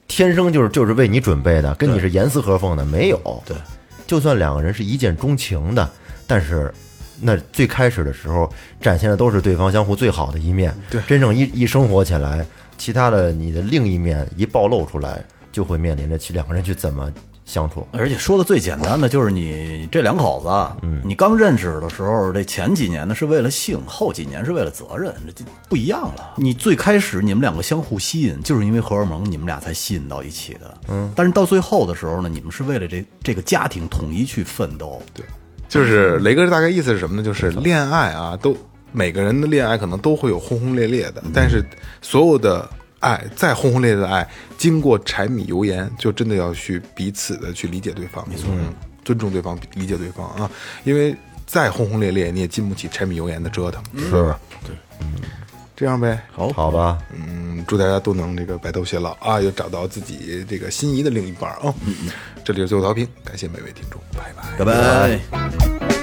[0.08, 3.44] 天生就是就是为你准备的，跟你是严丝合缝的，没有。
[3.46, 3.56] 对，
[4.06, 5.90] 就算两个人是一见钟情的，
[6.28, 6.72] 但是
[7.22, 8.52] 那最开始的时候
[8.82, 10.76] 展现的都是对方相互最好的一面。
[10.90, 12.46] 对真正一一生活起来，
[12.78, 17.12] 其他的你的另一面一暴露出来，就会面临着去两个人去怎么
[17.46, 17.88] 相处。
[17.92, 26.34] 而且说的最简单的就是你这两口子，嗯，你刚认识的时候，这前几年呢是为了性，后几年是为了责任，这就不一样了。
[26.38, 30.78] 你最开始你们两个相互吸引，就是因为荷尔蒙，你们俩才吸引到一起的。
[30.88, 35.02] 嗯，但是到最后的时候呢，你们是为了这这个家庭统一去奋斗。
[35.14, 35.26] 对，
[35.68, 37.24] 就是雷哥大概意思是什么呢？
[37.24, 38.56] 就是恋爱啊，都
[38.92, 41.64] 每个人的恋爱可能都会有轰轰烈烈的，但是
[42.02, 42.70] 所有的
[43.04, 44.26] 爱再轰轰烈烈的爱，
[44.58, 48.50] 经过柴米油盐，就真的要去彼此的去理解对方，没错，
[49.04, 50.50] 尊重对方，理解对方啊，
[50.86, 51.14] 因为
[51.46, 54.40] 再轰轰烈烈，你也经不起柴米油盐的折腾，是吧？
[54.66, 55.14] 对，嗯，
[55.76, 61.74] 这样呗，好，好吧，嗯，祝大家都能这个白头偕老啊，又找到自己这个心仪的另一半啊。
[61.86, 62.10] 嗯嗯，
[62.44, 64.64] 这里是最后调频，感谢每位听众，拜拜。
[64.64, 66.03] 拜拜。